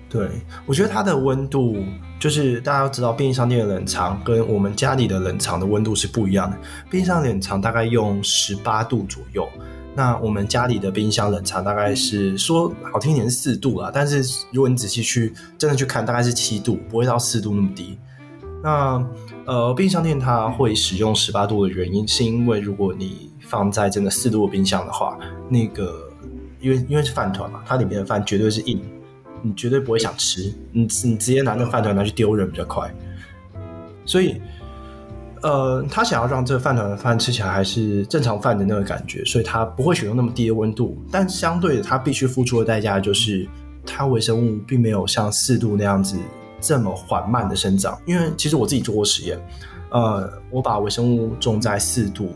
[0.09, 0.29] 对，
[0.67, 1.83] 我觉得它的温度
[2.19, 6.57] 就是大家都知道，便利商店的冷藏跟我们家里的冷藏的温度是不一样的。
[6.87, 9.49] 便利商店冷藏大概用十八度左右，
[9.95, 17.97] 那我们家里的冰箱冷藏大概是说好听一点是四度啦，但是如果你仔细去真的去看，大概是七度，不会到四度那么低。
[18.61, 19.03] 那
[19.45, 25.17] 呃，便利商店它会使用十八度的原因，是因为如果你放在真的四度的冰箱的话，
[25.49, 26.09] 那个
[26.61, 28.81] 因为因为是饭团嘛，它里面的饭绝对是硬，
[29.41, 32.89] 你绝对不会想吃，你你直接拿那个饭团拿去丢人比较快。
[34.05, 34.41] 所以，
[35.41, 43.45] 呃，他想要让这个饭团的饭吃起来还是正常饭的那个感觉，所以他不会选用那么低的温度，但相对的，他必须付出的代价就是，
[43.85, 46.17] 它微生物并没有像四度那样子。
[46.65, 49.37] 这么缓慢的生长，因为其实我自己做过实验，
[49.89, 52.29] 呃，我把微生物种在四度、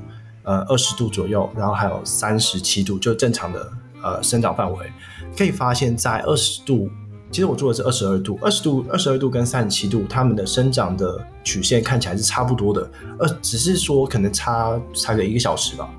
[0.43, 3.71] 呃二十度左右，然后还有三十七度，就正常的
[4.03, 4.91] 呃生长范围，
[5.37, 6.89] 可以发现，在二十度，
[7.31, 15.89] 其实我做的是二十二度，二十度、二十二度跟三十七度，它们的生长的曲线看起来是差不多的，呃，只是说可能差差个一个小时吧，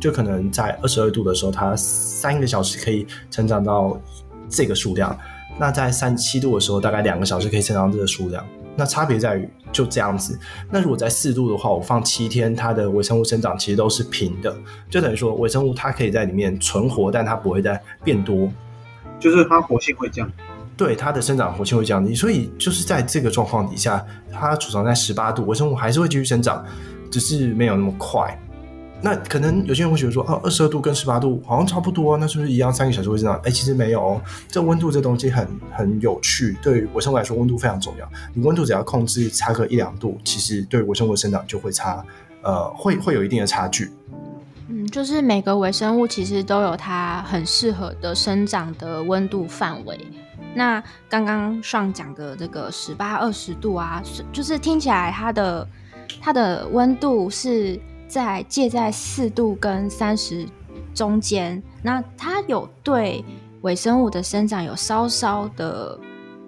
[0.00, 3.96] 就可能在二十二度的时候，它三个小时可以成长到
[4.48, 5.16] 这个数量。
[5.58, 8.44] 那在三十七度的时候，大概两个小时可以生长这个数量。
[8.78, 10.38] 那差别在于就这样子。
[10.70, 14.54] 那如果在四度的话，我放七天，它的微生物生长其实都是平的，
[14.90, 18.50] 就等于说微生物它可以在里面存活，但它不会再变多，
[19.18, 20.34] 就是它活性会降低。
[20.76, 26.62] 对，它的生长活性会降低，所以就是在这个状况底下，它储藏在十八度，微生物还是会继续生长，
[27.10, 28.38] 只是没有那么快。
[29.02, 32.72] 那可能有些人会觉得说，哦、啊，二十二度跟十八度好像差不多，那是不是一样？
[32.72, 33.38] 三个小时会生长？
[33.44, 34.18] 哎，其实没有，
[34.48, 38.08] 这温度这东西很很有趣，对于微生物来说，温度非常重要。
[38.32, 42.02] 你温度只要控制差个一两度，其实对微生物的生长就会差，
[42.42, 43.92] 呃，会会有一定的差距。
[44.68, 50.00] 嗯，就是每个微生物其实都有它很适合的生长的温度范围。
[50.54, 55.68] 那刚刚上讲的这个十八二十度啊，就是听起来它的
[56.18, 57.78] 它的温度是。
[58.08, 60.46] 在介在四度跟三十
[60.94, 63.24] 中间，那它有对
[63.62, 65.98] 微生物的生长有稍稍的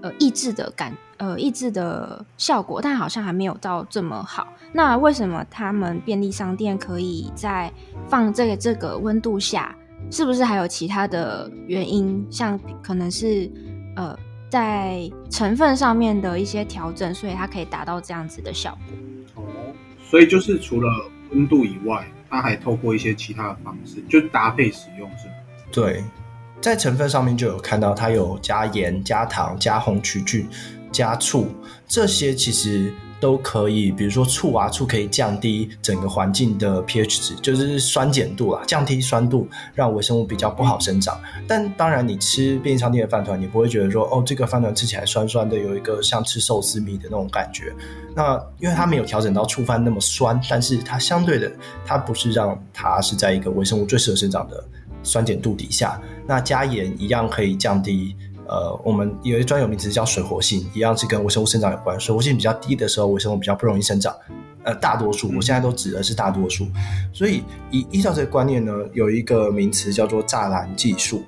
[0.03, 4.47] 呃抑制的感呃抑制的效果，但好像还没有到这么好。
[4.73, 7.73] 那为什么他们便利商店可以在
[8.09, 9.75] 放这个这个温度下？
[10.11, 12.27] 是不是还有其他的原因？
[12.31, 13.51] 像可能是
[13.97, 14.17] 呃
[14.49, 18.79] 在成分上面的一些调整，所以它可以达到这样子的效
[19.35, 19.43] 果。
[19.43, 19.75] 哦，
[20.09, 20.89] 所以就是除了。
[21.31, 25.35] 温度以外，它还透过一些其他的方式，就搭配使用，是吗？
[25.71, 26.03] 对，
[26.61, 30.49] 在成分上面就有看到，它有加盐、加糖、加红曲菌、
[30.93, 31.49] 加醋，
[31.87, 32.93] 这些其实。
[33.21, 41.21] 都可以，比如说醋啊，醋可以降低整个环境的 pH 值，就是酸碱度啦，降低酸度，让微生物比较不好生长。
[41.47, 47.73] 但当然，你吃便利商店的饭团，你不会觉得说，哦，这个饭团吃起来酸酸的，有一个像吃寿司米的那种感觉。
[48.15, 51.51] 那因为它没有调整到醋饭那么酸，但是它相对的，
[51.85, 54.65] 它不是让它是在一个微生物最适合生长的
[55.03, 56.01] 酸碱度底下。
[56.27, 58.15] 那加盐一样可以降低。
[58.49, 61.99] 呃，我们有一专有名词叫水活性，一样是跟微生物生长有关。
[62.01, 64.15] 水活性比较低的时候，微生物比较不容易生长。
[64.65, 66.67] 呃，大多数，我现在都指的是大多数。
[67.13, 71.23] 所以依依照这个观念呢，有一个名词叫做栅栏技术。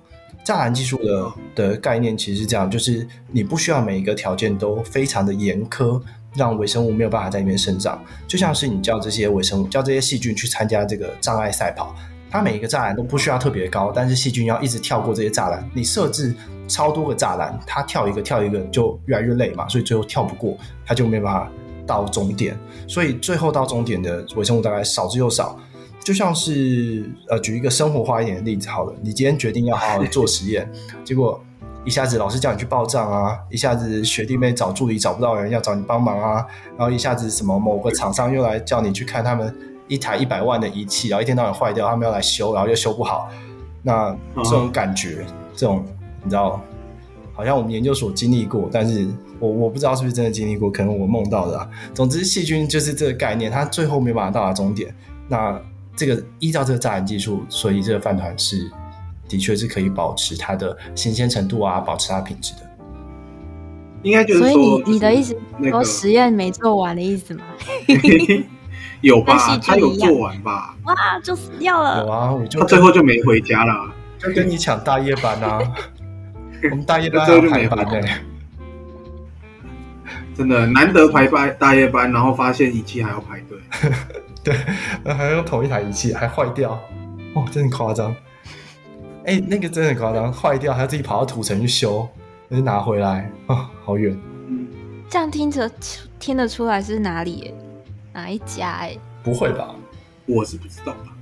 [0.44, 6.00] 栅栏技术的的概念其实是这样，就是你不需要每一个条件都非常的严苛，
[6.34, 8.02] 让微生物没有办法在里面生长。
[8.26, 11.94] 就像是你叫这些微生物，叫这些细菌去参加这个障碍赛跑。
[12.30, 15.68] 它每一个栅栏都不需要特别高，但是细菌要一直跳过这些栅栏。
[15.74, 16.34] 你设置
[16.68, 20.56] 超多个栅栏，它跳一个跳一个就越来越累嘛，所以最后跳不过，
[20.86, 21.50] 它就没办法
[21.86, 22.56] 到终点。
[22.86, 25.58] 所以最后到终点的微生物大概少之又少。
[26.02, 30.66] 就像是呃，举一个生活化一点的例子好了，你今天决定要好好做实验，
[31.04, 31.38] 结果
[31.84, 36.46] 一下子老师叫你去报账啊，一下子学弟妹找助理找不到人要找你帮忙啊，
[36.78, 39.54] 然后一下子什么某个厂商又来叫你去看他们。
[39.90, 43.28] 一台一百万的仪器，然后一天到晚坏掉，他们要来修，然后又修不好。
[43.82, 45.84] 那这种感觉，嗯、这种
[46.22, 46.60] 你知道，
[47.34, 49.08] 好像我们研究所经历过，但是
[49.40, 51.68] 我我不知道是不是真的经历过，可能我梦到的啊。
[51.92, 54.94] 总之，细菌就是这个概念，它最后没办法到达终点。
[55.26, 55.60] 那
[55.96, 58.70] 这个依照这个栅栏技术，所以这个饭团是
[59.28, 62.60] 的确是可以保持它的新鲜程度啊，保持它品质的。
[64.02, 65.36] 应该就是说，所以你你的意思
[65.68, 67.42] 说实验没做完的意思吗？
[69.00, 70.74] 有吧，他有做完吧？
[70.84, 72.04] 哇，就死掉了。
[72.04, 75.58] 有啊，我就他最后就没回家了，就跟你抢大夜班啊。
[76.70, 78.02] 我们大夜班最后就没排班。
[80.34, 83.58] 真的难得排班大夜班，然后发现仪器还要排队。
[84.44, 84.54] 对，
[85.04, 86.72] 还要用同一台仪器，还坏掉。
[87.34, 88.14] 哦，真的夸张。
[89.24, 92.08] 哎、欸，那个真的很夸张，坏掉还要自己跑到土城去修，
[92.50, 94.18] 再拿回来哦，好远。
[95.08, 95.70] 这样听着
[96.18, 97.52] 听得出来是哪里？
[98.12, 98.70] 哪一家？
[98.80, 99.74] 哎，不会吧？
[100.26, 101.16] 我是不知道吧。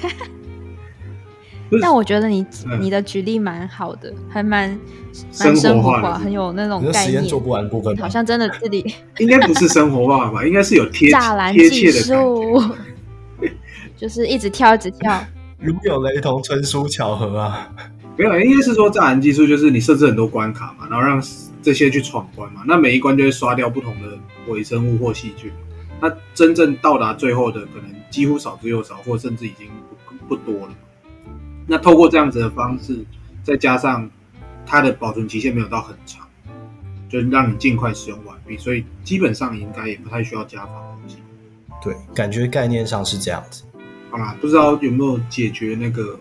[1.82, 2.46] 但我觉得你
[2.80, 4.70] 你的举例蛮好的，还蛮
[5.38, 7.04] 蛮生活化，很有那种概念。
[7.04, 10.44] 实验做不完的部分，好像真的这里 应该不是生活化吧？
[10.48, 12.62] 应该是有贴栅栏技术，
[13.96, 15.22] 就是一直跳一直跳。
[15.58, 17.70] 如有雷同，纯属巧合啊！
[18.16, 21.20] 没有，应该是说栅栏技术就是你设置很多关卡嘛，然后让
[21.68, 25.52] 这些去闯关嘛，那每一关就会刷掉不同的微生物或细菌，
[26.00, 29.66] 那真正到达最后的可能几乎少之又少，或甚至已经
[30.26, 30.74] 不，不多了。
[31.66, 33.04] 那透过这样子的方式，
[33.42, 34.10] 再加上
[34.64, 36.26] 它的保存期限没有到很长，
[37.06, 41.16] 就让你尽快使用完毕，所以基本上应该也不太需要加防腐剂。
[41.84, 43.62] 对，感觉概念上是这样子。
[44.10, 46.18] 好啦，不知道有没有解决那个。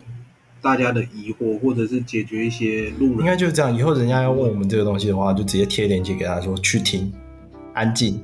[0.61, 3.75] 大家的疑惑，或者是解决一些路人，应该就是这样。
[3.75, 7.11] 以后人家要问我们这个东西的话，就直接贴链接给他说去听，
[7.73, 8.21] 安静。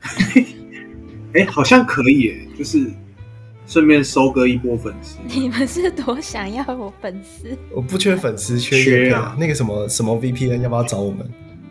[1.34, 2.90] 哎、欸，好像可以，就是
[3.66, 5.18] 顺便收割一波粉丝。
[5.26, 7.56] 你们是多想要我粉丝？
[7.74, 9.12] 我不缺粉丝，缺。
[9.38, 11.28] 那个什么什么 VPN 要不要找我们？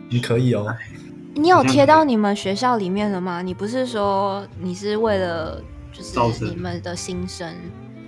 [0.08, 0.66] 你可以哦。
[1.36, 3.42] 你有贴到你们学校里面了吗？
[3.42, 5.62] 你不是说你是为了
[5.92, 7.48] 就是你们的新生？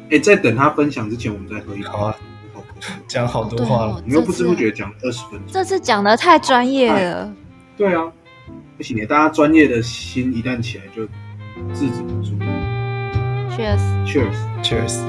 [0.06, 2.16] 哎、欸，在等他分享之前，我们再喝一好啊。
[3.08, 5.42] 讲好多话了，你又不知不觉讲二十分钟。
[5.48, 7.34] 这次讲的太专业了。
[7.76, 8.12] 对啊，
[8.76, 11.04] 不行，大家专业的心一旦起来，就
[11.74, 12.38] 制止不住。
[13.56, 15.02] Cheers，Cheers，Cheers。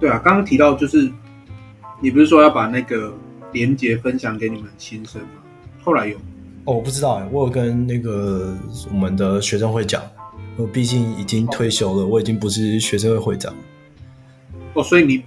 [0.00, 1.12] 对啊，刚刚提到就是，
[2.00, 3.12] 你不是说要把那个
[3.52, 5.28] 连接分享给你们新生吗？
[5.82, 6.16] 后来有？
[6.64, 8.56] 哦，我不知道哎，我有跟那个
[8.90, 10.02] 我们的学生会讲，
[10.56, 13.54] 我毕竟已经退休了，我已经不是学生会会长。
[14.74, 15.22] 哦，所以你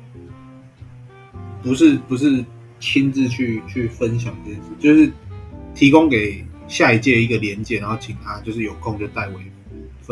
[1.64, 2.44] 不是不是
[2.80, 5.12] 亲自去去分享这件事，就是
[5.74, 9.36] 提供给下一届一个连接，然后请他就是有空就代为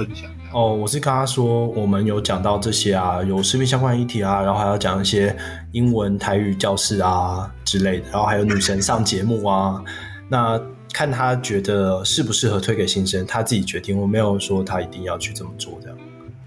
[0.06, 0.30] 分享。
[0.54, 5.36] 哦，我是跟他说，我们有讲到这些啊，有视频相关议题啊，然后还要讲一些
[5.74, 9.84] 英文台语教室啊之类的，然后还有女神上节目啊，
[10.30, 10.60] 那
[10.94, 14.00] 看他觉得适不适合推给新生，他自己决定。
[14.00, 15.98] 我没有说他一定要去这么做，这样。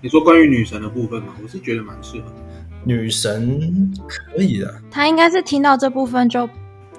[0.00, 1.34] 你说关于女神的部分吗？
[1.42, 2.36] 我是觉得蛮适合的。
[2.84, 6.48] 女神可以的，他应该是听到这部分就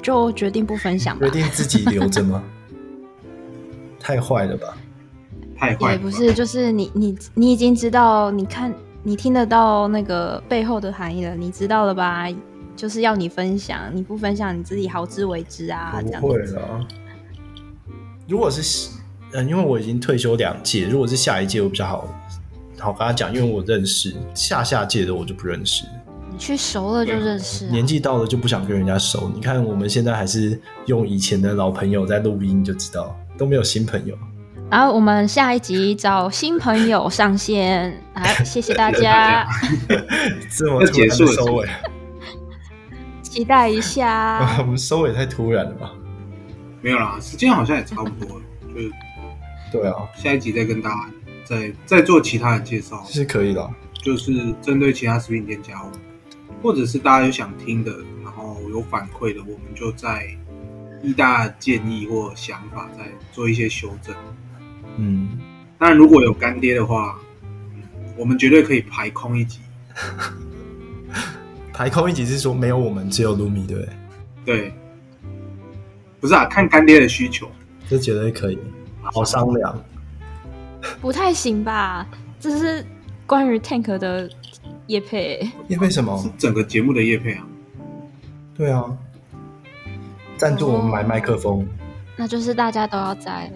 [0.02, 2.42] 就决定不分享吧，决定自己留着吗？
[4.00, 4.78] 太坏了吧！
[5.70, 12.28] 太坏，也不是，就是你你你已经知道，你看你听得到那个背后的含义了，你知道了吧？
[12.76, 16.02] 就是要你分享，你不分享你自己好自为之啊！
[16.20, 16.88] 不会了。
[18.28, 18.90] 如果是
[19.32, 22.08] 嗯，因为我已经退休两届，如果是下一届，我比较好
[22.80, 25.86] 好跟他讲，因为我认识下下届的，我就不认识。
[26.32, 29.32] 你去熟了就认识啊，年纪到了就不想跟人家熟。
[29.36, 34.18] 你看我们现在还是用以前的老朋友在录音，就知道都没有新朋友。
[34.74, 39.48] 然后我们下一集找新朋友上线，来 谢谢大家。
[40.50, 41.70] 这么结束收尾，
[43.22, 44.58] 期待一下。
[44.58, 45.92] 我们收尾太突然了吧？
[46.82, 48.92] 没有啦，时间好像也差不多了，就是
[49.72, 51.10] 对啊，下一集再跟大家
[51.46, 53.70] 再再做其他的介绍是可以的。
[54.02, 55.92] 就是针对其他食品添加物，
[56.64, 57.92] 或者是大家有想听的，
[58.24, 60.36] 然后有反馈的，我们就在。
[61.06, 63.04] 一大建议或想法再
[63.34, 64.16] 做一些修正。
[64.98, 65.40] 嗯，
[65.78, 67.20] 当然，如果有干爹的话，
[68.18, 69.60] 我们绝对可以排空一集。
[71.74, 73.90] 排空一集是说没有我们，只有卢米，对不对？
[74.46, 74.74] 对，
[76.20, 77.50] 不是啊，看干爹的需求，
[77.90, 78.60] 这绝对可以，
[79.02, 79.84] 好商量。
[81.02, 82.08] 不太行吧？
[82.40, 82.86] 这是
[83.26, 84.30] 关于 Tank 的
[84.88, 86.16] 叶配，叶配什么？
[86.22, 87.48] 是整个节目的叶配啊？
[88.56, 88.86] 对啊，
[90.38, 91.66] 赞助我们买麦克风，哦，
[92.18, 93.54] 那就是大家都要在了。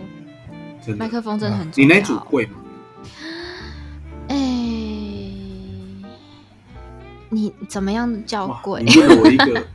[0.96, 1.88] 麦克风真的很重要。
[1.88, 2.54] 你那组贵吗？
[4.30, 5.34] 哎、欸，
[7.30, 8.84] 你怎么样叫贵？
[8.84, 9.66] 你问了我一个，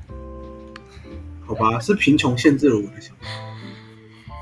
[1.46, 3.30] 好吧，是贫穷限制了我的想象。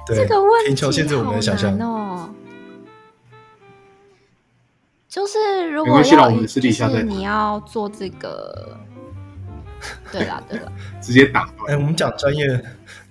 [0.07, 2.29] 对，这个问题贫穷限制我们的想象哦。
[5.09, 8.79] 就是如果要，就是你要做这个，
[10.13, 11.69] 对啦，对啦， 直接打断。
[11.69, 12.63] 哎、欸，我们讲专业。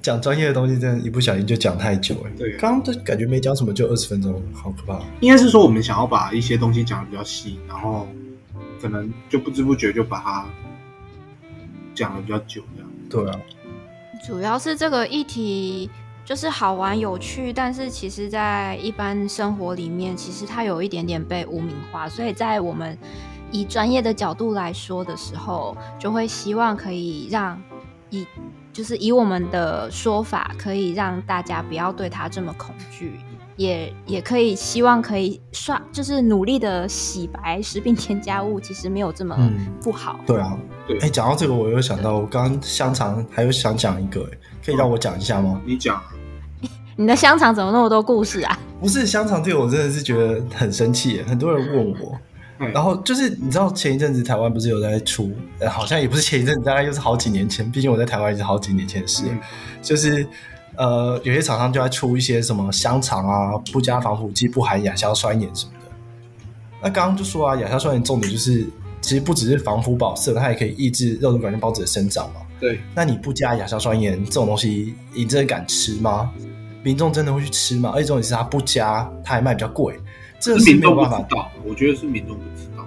[0.01, 2.31] 讲专业的东西，真的，一不小心就讲太久哎。
[2.37, 4.97] 对，刚刚都感觉没讲什么，就二十分钟，好可怕。
[5.19, 8.07] 应该是说，我们想要把一些东西讲的比较细，然后
[8.81, 10.45] 可能就不知不觉就把它
[11.93, 12.89] 讲的比较久，这样。
[13.09, 13.39] 对啊。
[14.25, 15.89] 主要是这个议题
[16.23, 22.97] 就是好玩有趣，但是其实在一般生活里面，其实它有一点点被污名化，所以在我们
[23.51, 27.61] 以专业的角度来说的时候，就会希望可以让
[28.09, 28.25] 以。
[28.71, 33.19] 就是以我们的说法，可以让大家不要对它这么恐惧，
[33.57, 39.35] 也也可以希望可以刷，就是努力的洗白食品添加物，其实没有这么
[39.81, 40.17] 不好。
[40.19, 45.59] 嗯、对啊，对，哎，讲到这个，我又想到，我刚刚香肠还有想讲一个，哎，可以让我讲一下吗？
[45.65, 46.01] 你讲，
[46.95, 48.57] 你的香肠怎么那么多故事啊？
[48.79, 52.15] 不是香肠这个，我真的是觉得很生气，很多人问我。
[52.59, 57.71] 然后就是你知道前一阵子台湾不是有在出，呃，好像也不是前一阵子，大概又是好几年前。
[57.71, 59.39] 毕竟我在台湾已经好几年前的事，嗯、
[59.81, 60.27] 就是
[60.75, 65.91] 呃，有些厂商就在出一些什么香肠啊，不加防腐剂，不含亚硝酸盐什么的。
[66.81, 68.65] 那刚刚就说啊，亚硝酸盐重点就是
[68.99, 72.41] 其实不只是防腐保色，它也可以抑制肉毒杆菌孢子的生长嘛。
[72.59, 72.81] 对。
[72.93, 76.29] 那你不加亚硝酸盐这种东西，你真的敢吃吗？
[76.83, 77.91] 民众真的会去吃吗？
[77.95, 79.97] 而且重点是它不加，它还卖比较贵。
[80.39, 82.85] 这是民众不知道，我觉得是民众不知道。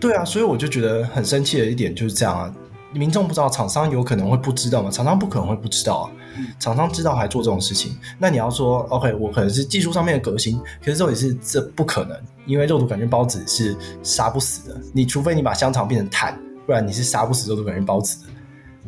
[0.00, 2.54] 对啊，所以我就觉得很生气的一点就是这样啊。
[2.92, 4.90] 民众不知道，厂商有可能会不知道吗？
[4.90, 6.10] 厂商不可能会不知道啊。
[6.58, 12.16] 厂商知道还做这种事情，那你要说 OK，我可能是技术上面的革新，可是这也是这不可能，
[12.46, 14.80] 因为肉毒杆菌孢子是杀不死的。
[14.92, 18.32] 你除非你把香肠变成碳，不然你是杀不死肉毒杆菌孢子的。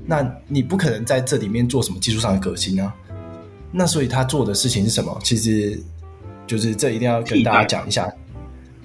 [0.04, 2.92] 那你不可能在这里面做什么技术上的革新啊。
[3.70, 5.16] 那所以他做的事情是什么？
[5.22, 5.80] 其实
[6.46, 8.10] 就是这一定要跟大家讲一下。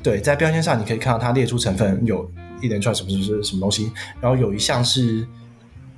[0.04, 2.30] 对，在标签上你可以看到它列出成分有。
[2.60, 5.24] 一连串什么什么什么东西，然后有一项是，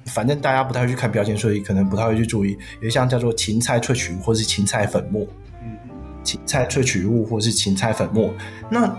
[0.08, 2.58] 反正大家不太会去看标签，所以可能不太会去注意。
[2.82, 5.26] 有一项叫做芹菜萃取物，或是芹菜粉末。
[5.64, 5.78] 嗯，
[6.22, 8.34] 芹菜萃取物或是芹菜粉末。
[8.70, 8.94] 那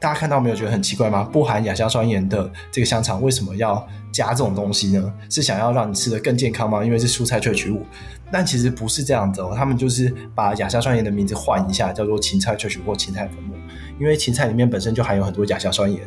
[0.00, 0.56] 大家看到没有？
[0.56, 1.22] 觉得很奇怪吗？
[1.24, 5.12] 不含亚硝酸盐的这个香肠为什么要加这种东西呢？
[5.28, 6.82] 是想要让你吃得更健康吗？
[6.82, 7.84] 因为是蔬菜萃取物。
[8.32, 13.54] 但其实不是这样子哦，他们就是把亚硝酸盐的名字换一下，叫做芹菜萃取或芹菜粉末。
[14.00, 16.00] 因为芹菜里面本身就含有很多亚硝酸盐。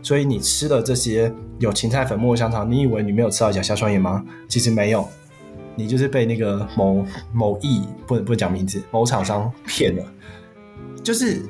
[0.00, 4.24] 所以你吃了这些有芹菜粉末的香肠，你以为你没有吃到亚硝酸盐吗？
[4.48, 5.06] 其实没有，
[5.76, 10.04] 你就是被那个某某易不能不能讲名字某厂商骗了。
[11.02, 11.42] 就是，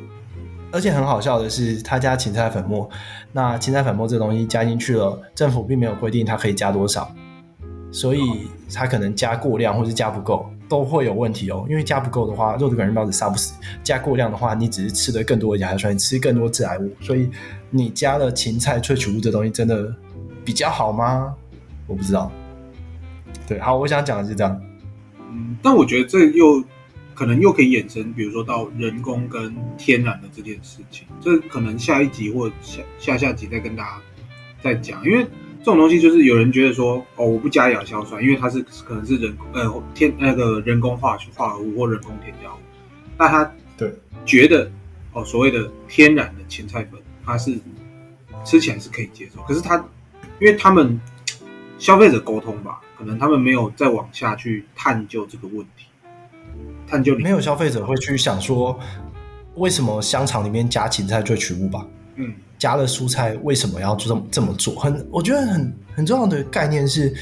[0.75, 2.91] 而且很好笑的是，他加芹菜粉末，
[3.31, 7.09] 那芹菜粉末这东西加进去了，政府并没有规定它可以加多少，
[7.93, 8.21] 所以
[8.75, 10.51] 它可能加过量或是加不够。
[10.67, 13.53] 都会有问题哦，因为加不够的话，肉毒杆菌孢子杀不死；
[13.85, 16.91] 加过量的话，你只是吃的更多的甲硝酸，吃更多致癌物。
[17.01, 17.31] 所以
[17.71, 19.95] 你加了芹菜萃取物这东西，真的
[20.43, 21.33] 比较好吗？
[21.87, 22.33] 我不知道。
[23.47, 24.59] 对，好，我想讲的是这样。
[25.31, 26.65] 嗯，但我觉得这又
[27.15, 34.03] 可能又可以衍生，比如说到人工跟天然的这件事情，这可能下一集或下下下集再跟大家
[34.63, 35.27] 再讲，因为。
[35.59, 42.59] 这种东西就是有人觉得说，哦，我不加亚硝酸，因为它是可能是人呃天那个人工化化合物或人工添加物。
[43.17, 43.91] 那他对
[44.27, 44.71] 觉得
[45.15, 47.59] 哦，所谓的天然的芹菜粉，它是
[48.45, 49.41] 吃起来是可以接受。
[49.45, 49.83] 可是他
[50.39, 51.01] 因为他们
[51.79, 55.87] 消费者沟通吧，可能他们没有再往下去探究这个问题，
[56.87, 58.79] 探究没有消费者会去想说，
[59.57, 61.87] 为什么香肠里面加芹菜萃取物吧？
[62.17, 62.33] 嗯。
[62.57, 64.75] 加了蔬菜为什么要这么这么做？
[64.77, 67.13] 很，我觉得很很重要的概念是，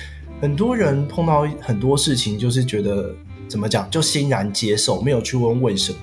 [0.41, 3.13] 很多人碰到很多事情，就是觉得
[3.49, 5.99] 怎么讲，就欣然接受，没有去问为什么。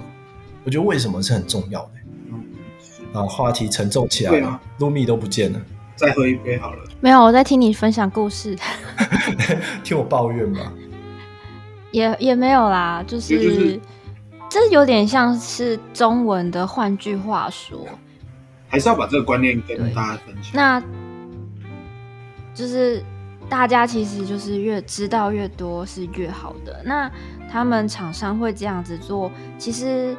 [0.65, 1.91] 我觉得为什么是很重要的。
[2.31, 2.43] 嗯，
[3.13, 5.61] 啊，话题沉重起来了，露米都不见了。
[5.95, 6.83] 再喝一杯好了。
[6.99, 8.57] 没有，我在听你分享故事。
[9.85, 10.73] 听我抱怨吧。
[11.91, 13.79] 也也没有啦，就是，就是
[14.49, 17.85] 这有点像是中文的，换句话说。
[18.67, 20.51] 还是要把这个观念跟大家分享。
[20.53, 20.79] 那，
[22.53, 23.03] 就是
[23.49, 26.79] 大家其实就是越知道越多是越好的。
[26.85, 27.09] 那
[27.51, 30.15] 他们厂商会这样子做，其实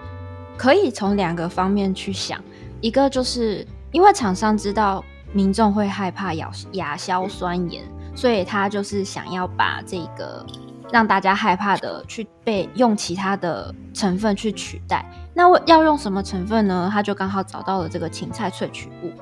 [0.56, 2.42] 可以从两个方面去想。
[2.80, 7.84] 一个就是因为厂商知道民众会害怕亚亚硝酸盐，
[8.16, 10.44] 所以他就是想要把这个
[10.92, 15.04] 让大家害怕的去被用其他的成分去取代。
[15.34, 16.88] 那我要用什么成分呢？
[16.92, 19.12] 他就刚好找到了这个芹菜萃取物。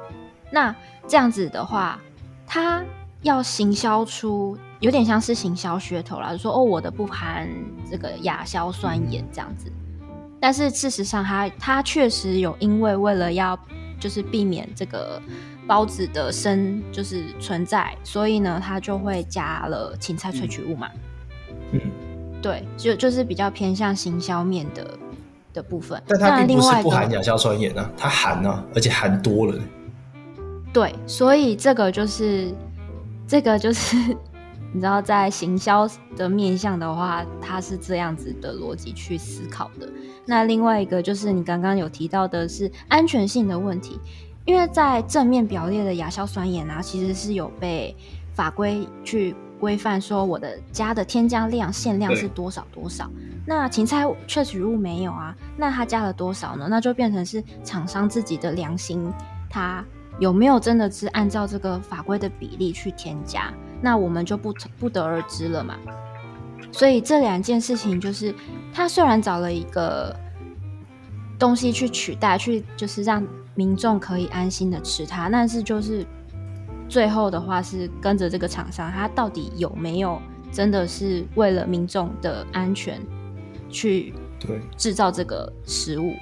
[0.51, 0.75] 那
[1.07, 2.01] 这样子的话，
[2.47, 2.83] 他
[3.23, 7.49] 要行销出有点像是行销噱头啦，就说哦，我的不含
[7.91, 9.71] 这个亚硝酸盐这样子。
[10.41, 13.59] 但是事实上他，他他确实有因为为了要
[13.99, 15.21] 就是避免这个
[15.67, 20.89] 孢子的生就是存在，所以呢，他就会加了芹菜萃取物嘛。
[20.95, 21.01] 嗯，
[22.41, 24.87] 对，就就是比较偏向行销面的。
[25.55, 29.59] 的部分，但它并不是不含亚硝酸盐啊，它含啊，而且含多了。
[30.75, 32.53] 对，所以这个就是
[33.27, 33.97] 这个就是
[34.73, 39.89] 你知道，在行销的面向的话，它是这样子的逻辑去思考的。
[40.27, 43.99] 那另外一个就是你刚刚有提到的是安全性的问题，
[44.45, 47.97] 因为在正面表列的亚硝酸盐啊，其实是有被
[48.35, 53.11] 法规去规范说我的加的添加量限量是多少多少。
[53.45, 55.35] 那芹菜萃取物没有啊？
[55.57, 56.67] 那它加了多少呢？
[56.71, 59.13] 那就变成是厂商自己的良心，
[59.51, 59.85] 它
[60.19, 63.53] 有没有真的是按照这个法规的比例去添加？
[63.81, 65.77] 那我们就不不得而知了嘛。
[66.71, 68.35] 所以这两件事情就是，
[68.73, 70.15] 他虽然找了一个
[71.39, 76.07] 东西去取代，去就是让民众可以安心的吃它，但是就是
[76.89, 80.21] 最后的话是跟着这个厂商，他到底有没有
[80.51, 83.01] 真的是为了民众的安全？
[83.71, 86.15] 去对制造这个食物，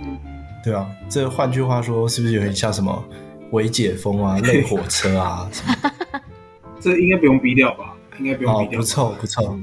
[0.64, 3.04] 对啊，这换句话说，是不是有点像什么
[3.52, 6.20] 微解封啊、 类火车啊什么？
[6.80, 7.94] 这应该不用逼掉吧？
[8.18, 8.80] 应该不用逼掉。
[8.80, 9.56] 哦，不错不错，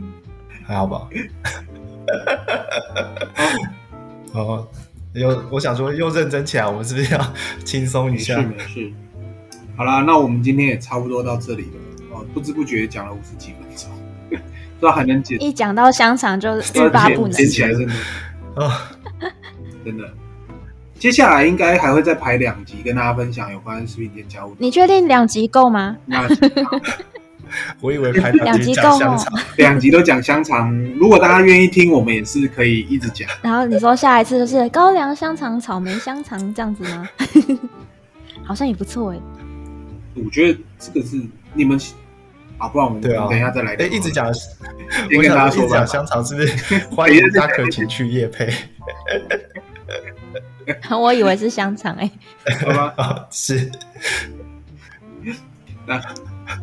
[0.66, 1.10] 还好吧？
[4.32, 4.66] 哦，
[5.14, 7.34] 又我想说又认真起来，我们是不是要
[7.66, 8.38] 轻松一下？
[8.38, 8.94] 没事没事。
[9.76, 11.80] 好啦，那我们今天也差不多到这里了。
[12.12, 13.90] 哦，不知不觉讲了五十几分钟，
[14.30, 15.42] 不知道还能剪。
[15.42, 17.94] 一讲到香肠就 欲罢不能，剪起来真的
[18.56, 18.92] 啊，
[19.84, 20.04] 真的。
[21.00, 24.56] 接下来应该还会再排两集，跟大家分享有关食品添加物。
[24.58, 25.98] 你确定两集够吗？
[27.82, 30.74] 我以为排两集够香肠，两集都讲香肠。
[30.96, 33.28] 如果大家愿意听，我们也是可以一直讲。
[33.42, 37.10] 然后你说下一次就是高粱香肠、草莓香肠这样子吗？
[38.46, 39.20] 好像也不错哎。
[40.16, 41.22] 我觉得这个是
[41.54, 41.80] 你们
[42.58, 43.76] 啊，不然我们等一下再来。
[43.76, 45.86] 哎，一直讲，我跟大家说吧。
[45.86, 46.78] 香肠是不是？
[46.96, 48.54] 欢迎大家可以请去夜配。
[50.98, 52.10] 我以为是香肠哎。
[52.60, 53.72] 好吧， 是。
[55.86, 56.02] 那。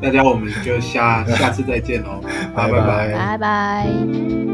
[0.01, 2.23] 大家，我们就下下次再见喽，
[2.55, 2.81] 拜拜
[3.13, 4.50] 拜拜。